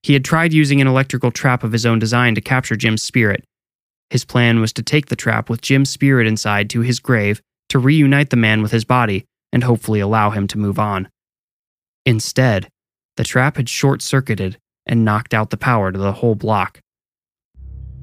He 0.02 0.14
had 0.14 0.24
tried 0.24 0.54
using 0.54 0.80
an 0.80 0.87
electrical 0.87 1.30
trap 1.30 1.64
of 1.64 1.72
his 1.72 1.85
own 1.85 1.98
design 1.98 2.35
to 2.35 2.40
capture 2.40 2.74
Jim's 2.74 3.02
spirit. 3.02 3.44
His 4.08 4.24
plan 4.24 4.58
was 4.58 4.72
to 4.72 4.82
take 4.82 5.08
the 5.08 5.16
trap 5.16 5.50
with 5.50 5.61
Jim's 5.61 5.90
spirit 5.90 6.26
inside 6.26 6.70
to 6.70 6.80
his 6.80 6.98
grave 6.98 7.42
to 7.68 7.78
reunite 7.78 8.30
the 8.30 8.37
man 8.37 8.62
with 8.62 8.72
his 8.72 8.87
body 8.87 9.26
and 9.52 9.64
hopefully 9.64 10.00
allow 10.00 10.30
him 10.30 10.46
to 10.46 10.56
move 10.56 10.78
on. 10.78 11.11
Instead, 12.06 12.68
the 13.18 13.24
trap 13.24 13.58
had 13.58 13.68
short 13.68 14.00
circuited 14.00 14.56
and 14.87 15.04
knocked 15.04 15.35
out 15.35 15.50
the 15.50 15.58
power 15.58 15.92
to 15.92 15.98
the 15.98 16.12
whole 16.12 16.37
block. 16.37 16.80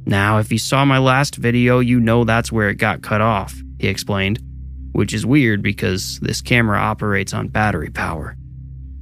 Now, 0.06 0.38
if 0.38 0.52
you 0.52 0.60
saw 0.60 0.86
my 0.86 1.00
last 1.00 1.38
video, 1.38 1.80
you 1.80 2.00
know 2.00 2.24
that's 2.24 2.52
where 2.52 2.70
it 2.70 2.76
got 2.76 3.02
cut 3.02 3.22
off, 3.22 3.60
he 3.80 3.88
explained 3.88 4.46
which 4.92 5.14
is 5.14 5.26
weird 5.26 5.62
because 5.62 6.20
this 6.22 6.42
camera 6.42 6.78
operates 6.78 7.34
on 7.34 7.48
battery 7.48 7.90
power. 7.90 8.36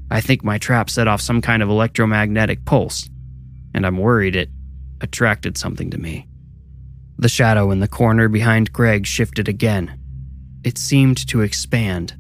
I 0.10 0.22
think 0.22 0.44
my 0.44 0.58
trap 0.58 0.90
set 0.90 1.08
off 1.08 1.22
some 1.22 1.42
kind 1.42 1.62
of 1.62 1.70
electromagnetic 1.70 2.66
pulse, 2.66 3.10
and 3.74 3.86
I'm 3.86 3.98
worried 3.98 4.36
it 4.36 4.50
attracted 5.02 5.58
something 5.58 5.92
to 5.92 5.98
me. 5.98 6.28
The 7.18 7.30
shadow 7.30 7.72
in 7.72 7.80
the 7.80 7.88
corner 7.88 8.30
behind 8.30 8.72
Greg 8.72 9.06
shifted 9.06 9.48
again. 9.48 10.00
It 10.64 10.78
seemed 10.78 11.28
to 11.28 11.42
expand. 11.42 12.16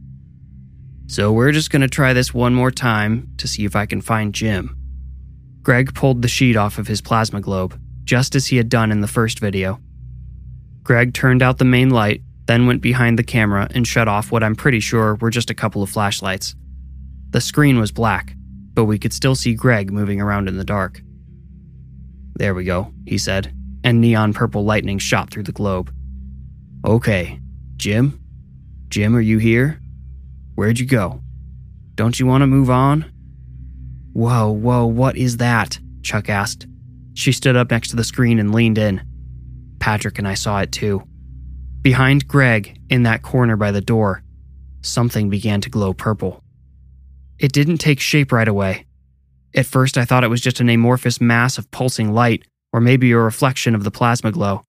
So 1.07 1.31
we're 1.31 1.51
just 1.51 1.69
going 1.69 1.81
to 1.81 1.87
try 1.87 2.13
this 2.13 2.33
one 2.33 2.53
more 2.53 2.71
time 2.71 3.29
to 3.37 3.47
see 3.47 3.63
if 3.63 3.75
I 3.75 3.85
can 3.85 4.01
find 4.01 4.33
Jim. 4.33 4.75
Greg 5.61 5.93
pulled 5.93 6.21
the 6.21 6.27
sheet 6.27 6.55
off 6.55 6.77
of 6.77 6.87
his 6.87 7.01
plasma 7.01 7.41
globe, 7.41 7.79
just 8.03 8.35
as 8.35 8.47
he 8.47 8.57
had 8.57 8.69
done 8.69 8.91
in 8.91 9.01
the 9.01 9.07
first 9.07 9.39
video. 9.39 9.79
Greg 10.83 11.13
turned 11.13 11.41
out 11.41 11.57
the 11.57 11.65
main 11.65 11.89
light 11.89 12.21
then 12.47 12.65
went 12.65 12.81
behind 12.81 13.19
the 13.19 13.23
camera 13.23 13.67
and 13.75 13.85
shut 13.85 14.07
off 14.07 14.31
what 14.31 14.43
I'm 14.43 14.55
pretty 14.55 14.79
sure 14.79 15.15
were 15.15 15.29
just 15.29 15.49
a 15.49 15.55
couple 15.55 15.83
of 15.83 15.89
flashlights. 15.89 16.55
The 17.29 17.41
screen 17.41 17.77
was 17.77 17.91
black, 17.91 18.33
but 18.73 18.85
we 18.85 18.97
could 18.97 19.13
still 19.13 19.35
see 19.35 19.53
Greg 19.53 19.91
moving 19.91 20.21
around 20.21 20.47
in 20.47 20.57
the 20.57 20.63
dark. 20.63 21.01
There 22.35 22.55
we 22.55 22.63
go, 22.63 22.93
he 23.05 23.17
said, 23.17 23.53
and 23.83 23.99
neon 23.99 24.33
purple 24.33 24.63
lightning 24.63 24.97
shot 24.97 25.29
through 25.29 25.43
the 25.43 25.51
globe. 25.51 25.93
Okay, 26.85 27.39
Jim? 27.75 28.19
Jim, 28.87 29.15
are 29.15 29.21
you 29.21 29.39
here? 29.39 29.81
Where'd 30.55 30.79
you 30.79 30.85
go? 30.85 31.21
Don't 31.95 32.19
you 32.19 32.25
want 32.25 32.43
to 32.43 32.47
move 32.47 32.69
on? 32.69 33.11
Whoa, 34.13 34.49
whoa, 34.49 34.85
what 34.85 35.17
is 35.17 35.37
that? 35.37 35.79
Chuck 36.01 36.29
asked. 36.29 36.65
She 37.13 37.31
stood 37.31 37.55
up 37.55 37.71
next 37.71 37.89
to 37.89 37.95
the 37.95 38.03
screen 38.03 38.39
and 38.39 38.53
leaned 38.53 38.77
in. 38.77 39.01
Patrick 39.79 40.17
and 40.17 40.27
I 40.27 40.35
saw 40.35 40.61
it 40.61 40.71
too. 40.71 41.03
Behind 41.81 42.27
Greg, 42.27 42.79
in 42.89 43.03
that 43.03 43.21
corner 43.21 43.55
by 43.55 43.71
the 43.71 43.81
door, 43.81 44.23
something 44.81 45.29
began 45.29 45.61
to 45.61 45.69
glow 45.69 45.93
purple. 45.93 46.43
It 47.39 47.53
didn't 47.53 47.77
take 47.77 47.99
shape 47.99 48.31
right 48.31 48.47
away. 48.47 48.85
At 49.55 49.65
first, 49.65 49.97
I 49.97 50.05
thought 50.05 50.23
it 50.23 50.29
was 50.29 50.41
just 50.41 50.59
an 50.59 50.69
amorphous 50.69 51.21
mass 51.21 51.57
of 51.57 51.71
pulsing 51.71 52.13
light, 52.13 52.43
or 52.73 52.81
maybe 52.81 53.11
a 53.11 53.17
reflection 53.17 53.75
of 53.75 53.83
the 53.83 53.91
plasma 53.91 54.31
glow. 54.31 54.63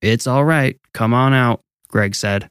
It's 0.00 0.26
all 0.26 0.44
right, 0.44 0.78
come 0.92 1.14
on 1.14 1.32
out, 1.32 1.60
Greg 1.88 2.14
said. 2.14 2.48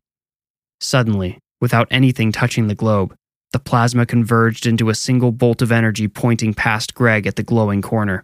Suddenly, 0.79 1.37
without 1.59 1.87
anything 1.91 2.31
touching 2.31 2.67
the 2.67 2.75
globe, 2.75 3.13
the 3.51 3.59
plasma 3.59 4.05
converged 4.05 4.65
into 4.65 4.89
a 4.89 4.95
single 4.95 5.31
bolt 5.31 5.61
of 5.61 5.71
energy 5.71 6.07
pointing 6.07 6.53
past 6.53 6.93
Greg 6.93 7.27
at 7.27 7.35
the 7.35 7.43
glowing 7.43 7.81
corner. 7.81 8.23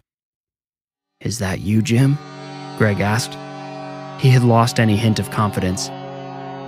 Is 1.19 1.39
that 1.39 1.59
you, 1.59 1.81
Jim? 1.81 2.17
Greg 2.77 2.99
asked. 3.01 3.37
He 4.19 4.29
had 4.29 4.43
lost 4.43 4.79
any 4.79 4.95
hint 4.95 5.19
of 5.19 5.29
confidence. 5.29 5.89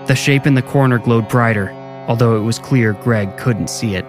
The 0.07 0.15
shape 0.15 0.45
in 0.45 0.53
the 0.53 0.61
corner 0.61 0.99
glowed 0.99 1.27
brighter, 1.27 1.71
although 2.07 2.37
it 2.37 2.43
was 2.43 2.59
clear 2.59 2.93
Greg 2.93 3.37
couldn't 3.37 3.69
see 3.69 3.95
it. 3.95 4.05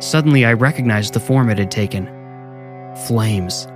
Suddenly, 0.00 0.44
I 0.44 0.52
recognized 0.52 1.14
the 1.14 1.20
form 1.20 1.50
it 1.50 1.58
had 1.58 1.70
taken 1.70 2.06
flames. 3.06 3.66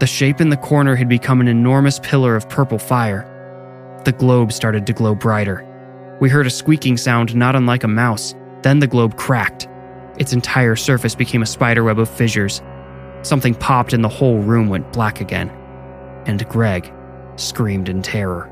The 0.00 0.06
shape 0.06 0.40
in 0.40 0.48
the 0.48 0.56
corner 0.56 0.96
had 0.96 1.08
become 1.08 1.40
an 1.40 1.48
enormous 1.48 1.98
pillar 2.00 2.34
of 2.34 2.48
purple 2.48 2.78
fire. 2.78 3.24
The 4.04 4.12
globe 4.12 4.52
started 4.52 4.86
to 4.86 4.92
glow 4.92 5.14
brighter. 5.14 5.64
We 6.20 6.28
heard 6.28 6.46
a 6.46 6.50
squeaking 6.50 6.96
sound 6.96 7.34
not 7.36 7.54
unlike 7.54 7.84
a 7.84 7.88
mouse. 7.88 8.34
Then 8.62 8.80
the 8.80 8.86
globe 8.86 9.16
cracked. 9.16 9.68
Its 10.18 10.32
entire 10.32 10.74
surface 10.74 11.14
became 11.14 11.42
a 11.42 11.46
spiderweb 11.46 11.98
of 11.98 12.08
fissures. 12.08 12.62
Something 13.22 13.54
popped 13.54 13.92
and 13.92 14.02
the 14.02 14.08
whole 14.08 14.38
room 14.38 14.68
went 14.68 14.92
black 14.92 15.20
again. 15.20 15.50
And 16.26 16.48
Greg 16.48 16.92
screamed 17.40 17.88
in 17.88 18.02
terror. 18.02 18.50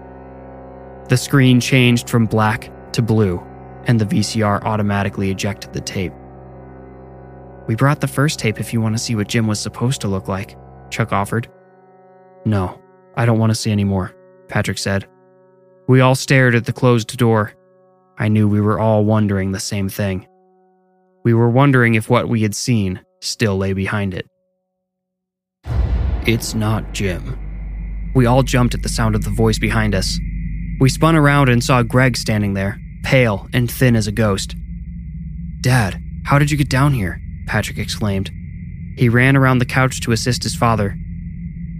The 1.09 1.16
screen 1.16 1.61
changed 1.61 2.09
from 2.09 2.27
black 2.27 2.70
to 2.92 3.03
blue, 3.03 3.44
and 3.85 4.01
the 4.01 4.07
VCR 4.07 4.62
automatically 4.64 5.31
ejected 5.31 5.72
the 5.72 5.81
tape. 5.81 6.12
We 7.66 7.75
brought 7.75 8.01
the 8.01 8.09
first 8.09 8.38
tape 8.38 8.61
if 8.61 8.72
you 8.72 8.81
want 8.81 8.96
to 8.96 9.03
see 9.03 9.14
what 9.14 9.29
Jim 9.29 9.46
was 9.46 9.61
supposed 9.61 10.01
to 10.01 10.09
look 10.09 10.29
like, 10.29 10.57
Chuck 10.90 11.12
offered. 11.12 11.49
No, 12.44 12.81
I 13.16 13.27
don't 13.27 13.38
want 13.38 13.51
to 13.51 13.57
see 13.57 13.70
any 13.70 13.85
more, 13.85 14.14
Patrick 14.49 14.79
said. 14.79 15.07
We 15.88 16.01
all 16.01 16.14
stared 16.14 16.55
at 16.55 16.64
the 16.64 16.72
closed 16.72 17.16
door. 17.16 17.53
I 18.18 18.29
knew 18.29 18.49
we 18.49 18.61
were 18.61 18.79
all 18.79 19.05
wondering 19.05 19.53
the 19.53 19.61
same 19.61 19.88
thing. 19.88 20.27
We 21.25 21.35
were 21.35 21.51
wondering 21.51 21.94
if 21.94 22.09
what 22.09 22.29
we 22.29 22.42
had 22.42 22.55
seen 22.55 23.01
still 23.20 23.57
lay 23.57 23.72
behind 23.72 24.14
it. 24.14 24.27
It's 26.27 26.55
not 26.55 26.92
Jim. 26.92 27.38
We 28.16 28.24
all 28.24 28.42
jumped 28.42 28.72
at 28.72 28.83
the 28.83 28.88
sound 28.88 29.14
of 29.14 29.24
the 29.24 29.31
voice 29.31 29.59
behind 29.59 29.94
us. 29.94 30.18
We 30.81 30.88
spun 30.88 31.16
around 31.16 31.50
and 31.50 31.62
saw 31.62 31.83
Greg 31.83 32.16
standing 32.16 32.55
there, 32.55 32.81
pale 33.02 33.46
and 33.52 33.70
thin 33.70 33.94
as 33.94 34.07
a 34.07 34.12
ghost. 34.12 34.57
Dad, 35.61 36.02
how 36.24 36.38
did 36.38 36.50
you 36.50 36.57
get 36.57 36.70
down 36.70 36.94
here? 36.94 37.20
Patrick 37.46 37.76
exclaimed. 37.76 38.31
He 38.96 39.11
ran 39.11 39.37
around 39.37 39.59
the 39.59 39.66
couch 39.66 40.00
to 40.00 40.12
assist 40.12 40.44
his 40.44 40.57
father. 40.57 40.96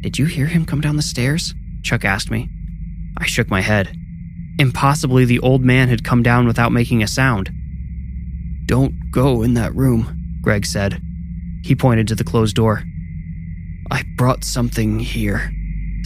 Did 0.03 0.19
you 0.19 0.27
hear 0.27 0.45
him 0.45 0.67
come 0.67 0.83
down 0.83 0.97
the 0.97 1.03
stairs? 1.03 1.55
Chuck 1.83 2.05
asked 2.05 2.31
me. 2.31 2.51
I 3.17 3.25
shook 3.25 3.49
my 3.49 3.63
head. 3.63 3.97
Impossibly, 4.59 5.25
the 5.25 5.41
old 5.41 5.65
man 5.65 5.89
had 5.89 6.05
come 6.05 6.23
down 6.23 6.47
without 6.47 6.71
making 6.71 7.03
a 7.03 7.09
sound. 7.09 7.51
Don't 8.67 9.11
go 9.11 9.41
in 9.41 9.55
that 9.55 9.75
room, 9.75 10.37
Greg 10.43 10.67
said. 10.67 11.01
He 11.65 11.75
pointed 11.75 12.07
to 12.09 12.15
the 12.15 12.25
closed 12.25 12.57
door. 12.57 12.83
I 13.91 14.05
brought 14.19 14.45
something 14.45 14.99
here. 14.99 15.51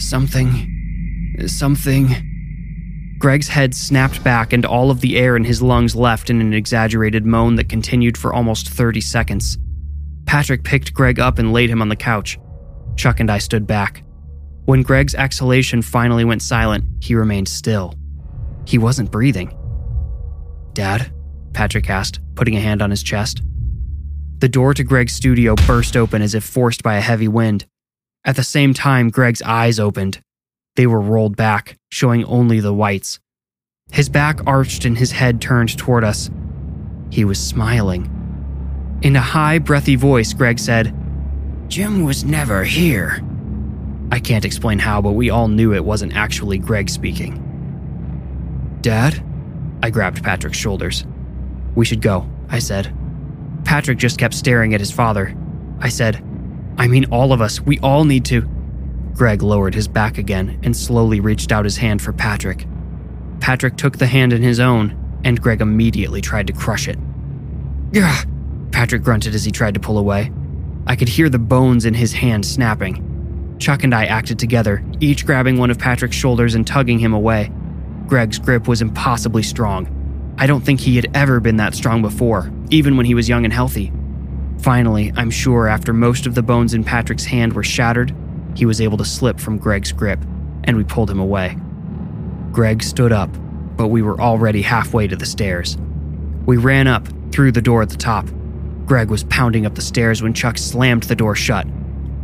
Something. 0.01 1.37
Something. 1.47 3.17
Greg's 3.19 3.47
head 3.47 3.75
snapped 3.75 4.23
back, 4.23 4.51
and 4.51 4.65
all 4.65 4.89
of 4.89 4.99
the 4.99 5.17
air 5.17 5.37
in 5.37 5.43
his 5.43 5.61
lungs 5.61 5.95
left 5.95 6.29
in 6.29 6.41
an 6.41 6.53
exaggerated 6.53 7.25
moan 7.25 7.55
that 7.55 7.69
continued 7.69 8.17
for 8.17 8.33
almost 8.33 8.67
30 8.67 8.99
seconds. 8.99 9.59
Patrick 10.25 10.63
picked 10.63 10.93
Greg 10.93 11.19
up 11.19 11.37
and 11.37 11.53
laid 11.53 11.69
him 11.69 11.81
on 11.81 11.89
the 11.89 11.95
couch. 11.95 12.39
Chuck 12.97 13.19
and 13.19 13.29
I 13.29 13.37
stood 13.37 13.67
back. 13.67 14.03
When 14.65 14.81
Greg's 14.81 15.15
exhalation 15.15 15.81
finally 15.81 16.25
went 16.25 16.41
silent, 16.41 16.83
he 16.99 17.13
remained 17.15 17.47
still. 17.47 17.93
He 18.65 18.77
wasn't 18.79 19.11
breathing. 19.11 19.55
Dad? 20.73 21.11
Patrick 21.53 21.89
asked, 21.89 22.19
putting 22.35 22.55
a 22.55 22.61
hand 22.61 22.81
on 22.81 22.89
his 22.89 23.03
chest. 23.03 23.43
The 24.39 24.49
door 24.49 24.73
to 24.73 24.83
Greg's 24.83 25.13
studio 25.13 25.55
burst 25.67 25.95
open 25.95 26.21
as 26.23 26.33
if 26.33 26.43
forced 26.43 26.81
by 26.81 26.97
a 26.97 27.01
heavy 27.01 27.27
wind. 27.27 27.65
At 28.23 28.35
the 28.35 28.43
same 28.43 28.73
time, 28.73 29.09
Greg's 29.09 29.41
eyes 29.41 29.79
opened. 29.79 30.21
They 30.75 30.85
were 30.85 31.01
rolled 31.01 31.35
back, 31.35 31.77
showing 31.89 32.23
only 32.25 32.59
the 32.59 32.73
whites. 32.73 33.19
His 33.91 34.09
back 34.09 34.39
arched 34.45 34.85
and 34.85 34.97
his 34.97 35.11
head 35.11 35.41
turned 35.41 35.77
toward 35.77 36.03
us. 36.03 36.29
He 37.09 37.25
was 37.25 37.39
smiling. 37.39 38.09
In 39.01 39.15
a 39.15 39.21
high, 39.21 39.57
breathy 39.57 39.95
voice, 39.95 40.33
Greg 40.33 40.59
said, 40.59 40.95
Jim 41.67 42.03
was 42.03 42.23
never 42.23 42.63
here. 42.63 43.23
I 44.11 44.19
can't 44.19 44.45
explain 44.45 44.77
how, 44.77 45.01
but 45.01 45.13
we 45.13 45.29
all 45.29 45.47
knew 45.47 45.73
it 45.73 45.83
wasn't 45.83 46.15
actually 46.15 46.59
Greg 46.59 46.89
speaking. 46.89 47.37
Dad? 48.81 49.23
I 49.81 49.89
grabbed 49.89 50.23
Patrick's 50.23 50.57
shoulders. 50.57 51.05
We 51.73 51.85
should 51.85 52.01
go, 52.01 52.29
I 52.49 52.59
said. 52.59 52.95
Patrick 53.63 53.97
just 53.97 54.19
kept 54.19 54.35
staring 54.35 54.73
at 54.73 54.79
his 54.79 54.91
father. 54.91 55.35
I 55.79 55.89
said, 55.89 56.23
I 56.77 56.87
mean, 56.87 57.05
all 57.11 57.33
of 57.33 57.41
us, 57.41 57.61
we 57.61 57.79
all 57.79 58.03
need 58.03 58.25
to. 58.25 58.41
Greg 59.13 59.41
lowered 59.41 59.75
his 59.75 59.87
back 59.87 60.17
again 60.17 60.59
and 60.63 60.75
slowly 60.75 61.19
reached 61.19 61.51
out 61.51 61.65
his 61.65 61.77
hand 61.77 62.01
for 62.01 62.13
Patrick. 62.13 62.65
Patrick 63.39 63.77
took 63.77 63.97
the 63.97 64.07
hand 64.07 64.33
in 64.33 64.41
his 64.41 64.59
own, 64.59 64.97
and 65.23 65.41
Greg 65.41 65.61
immediately 65.61 66.21
tried 66.21 66.47
to 66.47 66.53
crush 66.53 66.87
it. 66.87 66.97
Gah! 67.91 68.23
Patrick 68.71 69.03
grunted 69.03 69.35
as 69.35 69.43
he 69.43 69.51
tried 69.51 69.73
to 69.73 69.79
pull 69.79 69.97
away. 69.97 70.31
I 70.87 70.95
could 70.95 71.09
hear 71.09 71.29
the 71.29 71.39
bones 71.39 71.85
in 71.85 71.93
his 71.93 72.13
hand 72.13 72.45
snapping. 72.45 73.55
Chuck 73.59 73.83
and 73.83 73.93
I 73.93 74.05
acted 74.05 74.39
together, 74.39 74.83
each 74.99 75.25
grabbing 75.25 75.57
one 75.57 75.69
of 75.69 75.77
Patrick's 75.77 76.15
shoulders 76.15 76.55
and 76.55 76.65
tugging 76.65 76.97
him 76.97 77.13
away. 77.13 77.51
Greg's 78.07 78.39
grip 78.39 78.67
was 78.67 78.81
impossibly 78.81 79.43
strong. 79.43 80.35
I 80.37 80.47
don't 80.47 80.61
think 80.61 80.79
he 80.79 80.95
had 80.95 81.15
ever 81.15 81.39
been 81.39 81.57
that 81.57 81.75
strong 81.75 82.01
before, 82.01 82.51
even 82.71 82.97
when 82.97 83.05
he 83.05 83.13
was 83.13 83.29
young 83.29 83.43
and 83.43 83.53
healthy. 83.53 83.91
Finally, 84.61 85.11
I'm 85.15 85.31
sure 85.31 85.67
after 85.67 85.91
most 85.91 86.27
of 86.27 86.35
the 86.35 86.43
bones 86.43 86.73
in 86.73 86.83
Patrick's 86.83 87.25
hand 87.25 87.53
were 87.53 87.63
shattered, 87.63 88.15
he 88.55 88.65
was 88.65 88.79
able 88.79 88.97
to 88.97 89.05
slip 89.05 89.39
from 89.39 89.57
Greg's 89.57 89.91
grip, 89.91 90.19
and 90.65 90.77
we 90.77 90.83
pulled 90.83 91.09
him 91.09 91.19
away. 91.19 91.57
Greg 92.51 92.83
stood 92.83 93.11
up, 93.11 93.29
but 93.75 93.87
we 93.87 94.01
were 94.01 94.19
already 94.21 94.61
halfway 94.61 95.07
to 95.07 95.15
the 95.15 95.25
stairs. 95.25 95.77
We 96.45 96.57
ran 96.57 96.87
up, 96.87 97.07
through 97.31 97.53
the 97.53 97.61
door 97.61 97.81
at 97.81 97.89
the 97.89 97.97
top. 97.97 98.27
Greg 98.85 99.09
was 99.09 99.23
pounding 99.23 99.65
up 99.65 99.75
the 99.75 99.81
stairs 99.81 100.21
when 100.21 100.33
Chuck 100.33 100.57
slammed 100.57 101.03
the 101.03 101.15
door 101.15 101.35
shut. 101.35 101.65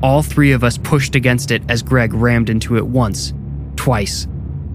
All 0.04 0.22
three 0.22 0.52
of 0.52 0.64
us 0.64 0.78
pushed 0.78 1.16
against 1.16 1.50
it 1.50 1.64
as 1.70 1.82
Greg 1.82 2.14
rammed 2.14 2.50
into 2.50 2.78
it 2.78 2.86
once, 2.86 3.34
twice, 3.78 4.28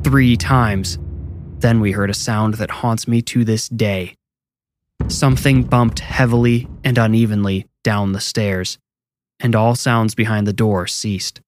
three 0.02 0.36
times. 0.36 0.98
Then 1.58 1.80
we 1.80 1.92
heard 1.92 2.10
a 2.10 2.14
sound 2.14 2.54
that 2.54 2.70
haunts 2.70 3.06
me 3.06 3.22
to 3.22 3.44
this 3.44 3.68
day. 3.68 4.14
Something 5.08 5.64
bumped 5.64 6.00
heavily 6.00 6.68
and 6.84 6.98
unevenly 6.98 7.66
down 7.84 8.12
the 8.12 8.20
stairs 8.20 8.78
and 9.42 9.56
all 9.56 9.74
sounds 9.74 10.14
behind 10.14 10.46
the 10.46 10.52
door 10.52 10.86
ceased. 10.86 11.40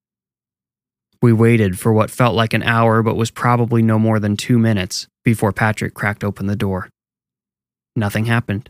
We 1.22 1.32
waited 1.32 1.78
for 1.78 1.92
what 1.92 2.10
felt 2.10 2.34
like 2.34 2.52
an 2.52 2.64
hour 2.64 3.02
but 3.02 3.16
was 3.16 3.30
probably 3.30 3.80
no 3.80 3.98
more 3.98 4.18
than 4.18 4.36
two 4.36 4.58
minutes 4.58 5.06
before 5.24 5.52
Patrick 5.52 5.94
cracked 5.94 6.24
open 6.24 6.46
the 6.46 6.56
door. 6.56 6.90
Nothing 7.96 8.26
happened. 8.26 8.68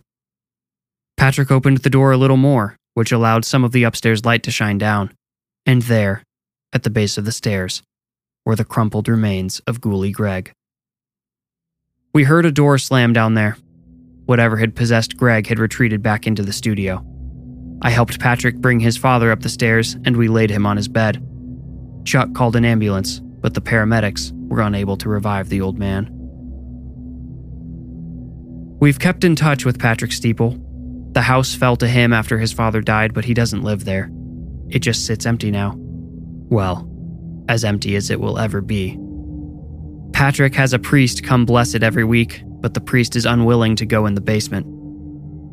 Patrick 1.16 1.50
opened 1.50 1.78
the 1.78 1.90
door 1.90 2.12
a 2.12 2.18
little 2.18 2.36
more, 2.36 2.76
which 2.92 3.10
allowed 3.10 3.44
some 3.44 3.64
of 3.64 3.72
the 3.72 3.82
upstairs 3.82 4.24
light 4.24 4.42
to 4.44 4.50
shine 4.50 4.78
down, 4.78 5.10
and 5.64 5.82
there, 5.82 6.22
at 6.72 6.82
the 6.82 6.90
base 6.90 7.16
of 7.16 7.24
the 7.24 7.32
stairs, 7.32 7.82
were 8.44 8.56
the 8.56 8.64
crumpled 8.64 9.08
remains 9.08 9.60
of 9.60 9.80
Ghoulie 9.80 10.12
Greg. 10.12 10.52
We 12.12 12.24
heard 12.24 12.44
a 12.44 12.52
door 12.52 12.78
slam 12.78 13.12
down 13.12 13.34
there. 13.34 13.56
Whatever 14.26 14.56
had 14.56 14.74
possessed 14.74 15.16
Greg 15.16 15.46
had 15.46 15.58
retreated 15.58 16.02
back 16.02 16.26
into 16.26 16.42
the 16.42 16.52
studio. 16.52 17.04
I 17.82 17.90
helped 17.90 18.20
Patrick 18.20 18.56
bring 18.56 18.80
his 18.80 18.96
father 18.96 19.30
up 19.30 19.40
the 19.40 19.48
stairs 19.48 19.96
and 20.04 20.16
we 20.16 20.28
laid 20.28 20.50
him 20.50 20.64
on 20.64 20.76
his 20.76 20.88
bed. 20.88 21.22
Chuck 22.04 22.32
called 22.34 22.56
an 22.56 22.64
ambulance, 22.64 23.20
but 23.20 23.54
the 23.54 23.60
paramedics 23.60 24.32
were 24.48 24.62
unable 24.62 24.96
to 24.96 25.08
revive 25.08 25.48
the 25.48 25.60
old 25.60 25.78
man. 25.78 26.08
We've 28.80 28.98
kept 28.98 29.24
in 29.24 29.36
touch 29.36 29.64
with 29.64 29.78
Patrick 29.78 30.12
Steeple. 30.12 30.58
The 31.12 31.22
house 31.22 31.54
fell 31.54 31.76
to 31.76 31.88
him 31.88 32.12
after 32.12 32.38
his 32.38 32.52
father 32.52 32.80
died, 32.80 33.14
but 33.14 33.24
he 33.24 33.34
doesn't 33.34 33.62
live 33.62 33.84
there. 33.84 34.10
It 34.68 34.80
just 34.80 35.06
sits 35.06 35.26
empty 35.26 35.50
now. 35.50 35.74
Well, 35.76 36.88
as 37.48 37.64
empty 37.64 37.96
as 37.96 38.10
it 38.10 38.20
will 38.20 38.38
ever 38.38 38.60
be. 38.60 38.98
Patrick 40.14 40.54
has 40.54 40.72
a 40.72 40.78
priest 40.78 41.24
come 41.24 41.44
bless 41.44 41.74
it 41.74 41.82
every 41.82 42.04
week, 42.04 42.44
but 42.46 42.72
the 42.72 42.80
priest 42.80 43.16
is 43.16 43.26
unwilling 43.26 43.74
to 43.74 43.84
go 43.84 44.06
in 44.06 44.14
the 44.14 44.20
basement. 44.20 44.64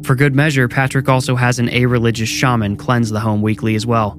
For 0.06 0.14
good 0.14 0.36
measure, 0.36 0.68
Patrick 0.68 1.10
also 1.10 1.36
has 1.36 1.58
an 1.58 1.68
a 1.70 1.88
religious 1.88 2.30
shaman 2.30 2.78
cleanse 2.78 3.10
the 3.10 3.20
home 3.20 3.42
weekly 3.42 3.74
as 3.74 3.88
well. 3.88 4.12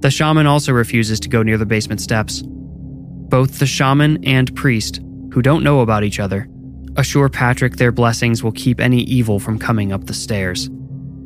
The 0.00 0.10
shaman 0.10 0.46
also 0.46 0.72
refuses 0.72 1.20
to 1.20 1.28
go 1.28 1.42
near 1.42 1.58
the 1.58 1.66
basement 1.66 2.00
steps. 2.00 2.42
Both 2.46 3.58
the 3.58 3.66
shaman 3.66 4.24
and 4.24 4.56
priest, 4.56 5.00
who 5.32 5.42
don't 5.42 5.62
know 5.62 5.80
about 5.80 6.02
each 6.02 6.18
other, 6.18 6.48
assure 6.96 7.28
Patrick 7.28 7.76
their 7.76 7.92
blessings 7.92 8.42
will 8.42 8.52
keep 8.52 8.80
any 8.80 9.02
evil 9.02 9.38
from 9.38 9.58
coming 9.58 9.92
up 9.92 10.06
the 10.06 10.14
stairs. 10.14 10.70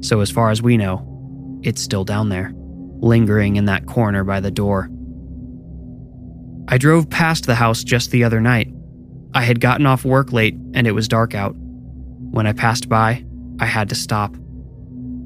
So, 0.00 0.18
as 0.18 0.32
far 0.32 0.50
as 0.50 0.60
we 0.60 0.76
know, 0.76 1.60
it's 1.62 1.80
still 1.80 2.04
down 2.04 2.28
there, 2.28 2.52
lingering 2.98 3.54
in 3.54 3.66
that 3.66 3.86
corner 3.86 4.24
by 4.24 4.40
the 4.40 4.50
door. 4.50 4.90
I 6.72 6.78
drove 6.78 7.10
past 7.10 7.46
the 7.46 7.56
house 7.56 7.82
just 7.82 8.12
the 8.12 8.22
other 8.22 8.40
night. 8.40 8.72
I 9.34 9.42
had 9.42 9.60
gotten 9.60 9.86
off 9.86 10.04
work 10.04 10.32
late 10.32 10.54
and 10.72 10.86
it 10.86 10.92
was 10.92 11.08
dark 11.08 11.34
out. 11.34 11.56
When 11.56 12.46
I 12.46 12.52
passed 12.52 12.88
by, 12.88 13.24
I 13.58 13.66
had 13.66 13.88
to 13.88 13.96
stop. 13.96 14.36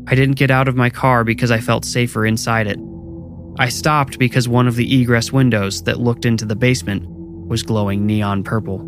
I 0.06 0.14
didn't 0.14 0.36
get 0.36 0.50
out 0.50 0.68
of 0.68 0.76
my 0.76 0.88
car 0.88 1.22
because 1.22 1.50
I 1.50 1.60
felt 1.60 1.84
safer 1.84 2.24
inside 2.24 2.66
it. 2.66 2.78
I 3.58 3.68
stopped 3.68 4.18
because 4.18 4.48
one 4.48 4.66
of 4.66 4.76
the 4.76 5.02
egress 5.02 5.32
windows 5.32 5.82
that 5.82 6.00
looked 6.00 6.24
into 6.24 6.46
the 6.46 6.56
basement 6.56 7.04
was 7.06 7.62
glowing 7.62 8.06
neon 8.06 8.42
purple. 8.42 8.80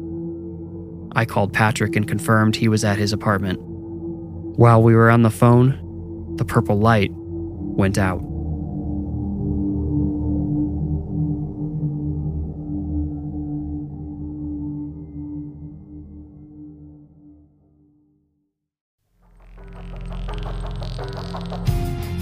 I 1.15 1.27
called 1.27 1.53
Patrick 1.53 1.95
and 1.95 2.09
confirmed 2.09 2.57
he 2.57 2.69
was 2.69 2.85
at 2.85 2.97
his 2.97 3.13
apartment. 3.13 3.59
While 3.61 4.83
we 4.83 4.95
were 4.95 5.11
on 5.11 5.23
the 5.23 5.31
phone, 5.31 6.37
the 6.37 6.45
purple 6.47 6.79
light 6.79 7.11
went 7.13 7.99
out. 7.99 8.23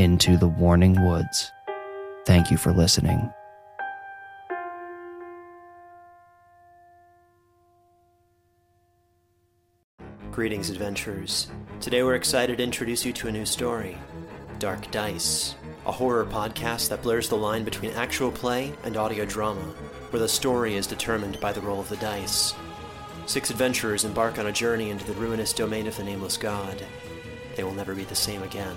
into 0.00 0.38
the 0.38 0.48
Warning 0.48 1.04
Woods. 1.04 1.52
Thank 2.24 2.50
you 2.50 2.56
for 2.56 2.72
listening. 2.72 3.30
Greetings, 10.30 10.70
adventurers. 10.70 11.48
Today 11.80 12.02
we're 12.02 12.14
excited 12.14 12.56
to 12.56 12.64
introduce 12.64 13.04
you 13.04 13.12
to 13.12 13.28
a 13.28 13.32
new 13.32 13.44
story 13.44 13.98
Dark 14.58 14.90
Dice, 14.90 15.54
a 15.84 15.92
horror 15.92 16.24
podcast 16.24 16.88
that 16.88 17.02
blurs 17.02 17.28
the 17.28 17.36
line 17.36 17.64
between 17.64 17.90
actual 17.90 18.30
play 18.30 18.72
and 18.84 18.96
audio 18.96 19.26
drama, 19.26 19.74
where 20.10 20.20
the 20.20 20.28
story 20.28 20.76
is 20.76 20.86
determined 20.86 21.38
by 21.40 21.52
the 21.52 21.60
roll 21.60 21.80
of 21.80 21.90
the 21.90 21.96
dice. 21.96 22.54
Six 23.26 23.50
adventurers 23.50 24.06
embark 24.06 24.38
on 24.38 24.46
a 24.46 24.52
journey 24.52 24.88
into 24.88 25.04
the 25.04 25.20
ruinous 25.20 25.52
domain 25.52 25.86
of 25.86 25.96
the 25.98 26.04
Nameless 26.04 26.38
God. 26.38 26.82
They 27.54 27.64
will 27.64 27.74
never 27.74 27.94
be 27.94 28.04
the 28.04 28.14
same 28.14 28.42
again. 28.42 28.76